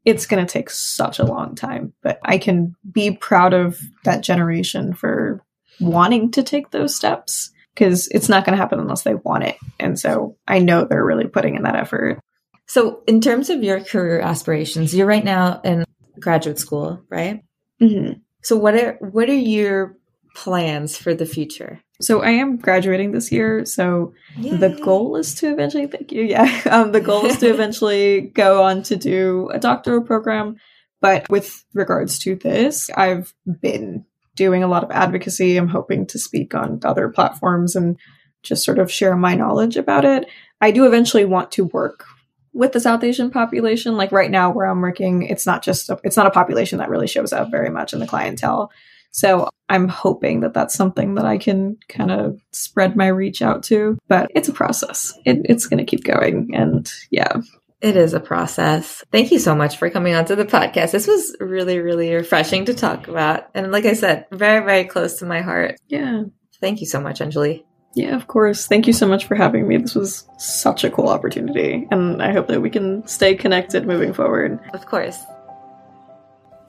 it's 0.04 0.26
going 0.26 0.44
to 0.44 0.50
take 0.50 0.70
such 0.70 1.18
a 1.18 1.24
long 1.26 1.54
time, 1.54 1.92
but 2.02 2.18
I 2.22 2.38
can 2.38 2.76
be 2.90 3.10
proud 3.10 3.52
of 3.52 3.80
that 4.04 4.22
generation 4.22 4.94
for 4.94 5.42
wanting 5.80 6.30
to 6.32 6.42
take 6.42 6.70
those 6.70 6.94
steps 6.94 7.50
because 7.74 8.08
it's 8.08 8.28
not 8.28 8.44
going 8.44 8.56
to 8.56 8.60
happen 8.60 8.78
unless 8.78 9.02
they 9.02 9.14
want 9.14 9.44
it. 9.44 9.56
And 9.80 9.98
so 9.98 10.36
I 10.46 10.60
know 10.60 10.84
they're 10.84 11.04
really 11.04 11.26
putting 11.26 11.56
in 11.56 11.62
that 11.62 11.76
effort. 11.76 12.20
So, 12.66 13.02
in 13.06 13.20
terms 13.20 13.50
of 13.50 13.62
your 13.62 13.80
career 13.80 14.20
aspirations, 14.20 14.94
you're 14.94 15.06
right 15.06 15.24
now 15.24 15.60
in 15.64 15.84
graduate 16.18 16.58
school, 16.58 17.02
right? 17.10 17.44
Mm-hmm. 17.80 18.20
So, 18.42 18.56
what 18.56 18.74
are 18.74 18.96
what 19.00 19.28
are 19.28 19.34
your 19.34 19.96
plans 20.34 20.96
for 20.96 21.14
the 21.14 21.26
future? 21.26 21.80
So, 22.00 22.22
I 22.22 22.30
am 22.30 22.56
graduating 22.56 23.12
this 23.12 23.30
year. 23.30 23.66
So, 23.66 24.14
Yay. 24.38 24.56
the 24.56 24.70
goal 24.70 25.16
is 25.16 25.34
to 25.36 25.52
eventually, 25.52 25.86
thank 25.86 26.10
you. 26.10 26.22
Yeah, 26.22 26.62
um, 26.70 26.92
the 26.92 27.02
goal 27.02 27.26
is 27.26 27.36
to 27.38 27.48
eventually 27.52 28.22
go 28.22 28.62
on 28.62 28.82
to 28.84 28.96
do 28.96 29.50
a 29.52 29.58
doctoral 29.58 30.02
program. 30.02 30.56
But 31.02 31.28
with 31.28 31.62
regards 31.74 32.18
to 32.20 32.34
this, 32.34 32.88
I've 32.96 33.34
been 33.60 34.06
doing 34.36 34.62
a 34.62 34.68
lot 34.68 34.84
of 34.84 34.90
advocacy. 34.90 35.56
I'm 35.56 35.68
hoping 35.68 36.06
to 36.08 36.18
speak 36.18 36.54
on 36.54 36.80
other 36.84 37.08
platforms 37.08 37.76
and 37.76 37.96
just 38.42 38.64
sort 38.64 38.78
of 38.78 38.90
share 38.90 39.16
my 39.16 39.34
knowledge 39.34 39.76
about 39.76 40.04
it. 40.04 40.28
I 40.60 40.70
do 40.70 40.86
eventually 40.86 41.24
want 41.24 41.52
to 41.52 41.66
work 41.66 42.04
with 42.52 42.72
the 42.72 42.80
South 42.80 43.02
Asian 43.02 43.30
population. 43.30 43.96
Like 43.96 44.12
right 44.12 44.30
now, 44.30 44.50
where 44.50 44.66
I'm 44.66 44.80
working, 44.80 45.22
it's 45.22 45.46
not 45.46 45.62
just 45.62 45.90
a, 45.90 45.98
it's 46.04 46.16
not 46.16 46.26
a 46.26 46.30
population 46.30 46.78
that 46.78 46.90
really 46.90 47.08
shows 47.08 47.32
up 47.32 47.50
very 47.50 47.70
much 47.70 47.92
in 47.92 47.98
the 47.98 48.06
clientele. 48.06 48.70
So 49.10 49.48
I'm 49.68 49.88
hoping 49.88 50.40
that 50.40 50.54
that's 50.54 50.74
something 50.74 51.14
that 51.14 51.24
I 51.24 51.38
can 51.38 51.76
kind 51.88 52.10
of 52.10 52.40
spread 52.52 52.96
my 52.96 53.06
reach 53.06 53.42
out 53.42 53.62
to. 53.64 53.96
But 54.08 54.30
it's 54.34 54.48
a 54.48 54.52
process. 54.52 55.12
It, 55.24 55.42
it's 55.44 55.66
going 55.66 55.78
to 55.78 55.88
keep 55.88 56.04
going, 56.04 56.50
and 56.54 56.90
yeah, 57.10 57.40
it 57.80 57.96
is 57.96 58.14
a 58.14 58.20
process. 58.20 59.04
Thank 59.12 59.30
you 59.30 59.38
so 59.38 59.54
much 59.54 59.76
for 59.76 59.90
coming 59.90 60.14
onto 60.14 60.34
the 60.34 60.46
podcast. 60.46 60.92
This 60.92 61.06
was 61.06 61.36
really, 61.38 61.80
really 61.80 62.14
refreshing 62.14 62.64
to 62.66 62.74
talk 62.74 63.08
about. 63.08 63.48
And 63.54 63.72
like 63.72 63.84
I 63.84 63.92
said, 63.92 64.26
very, 64.30 64.64
very 64.64 64.84
close 64.84 65.18
to 65.18 65.26
my 65.26 65.42
heart. 65.42 65.76
Yeah. 65.88 66.24
Thank 66.60 66.80
you 66.80 66.86
so 66.86 67.00
much, 67.00 67.20
Anjali. 67.20 67.64
Yeah, 67.94 68.16
of 68.16 68.26
course. 68.26 68.66
Thank 68.66 68.86
you 68.86 68.92
so 68.92 69.06
much 69.06 69.26
for 69.26 69.34
having 69.34 69.68
me. 69.68 69.76
This 69.76 69.94
was 69.94 70.26
such 70.38 70.82
a 70.82 70.90
cool 70.90 71.08
opportunity. 71.08 71.86
And 71.90 72.22
I 72.22 72.32
hope 72.32 72.48
that 72.48 72.60
we 72.60 72.70
can 72.70 73.06
stay 73.06 73.34
connected 73.34 73.86
moving 73.86 74.12
forward. 74.12 74.58
Of 74.72 74.86
course. 74.86 75.18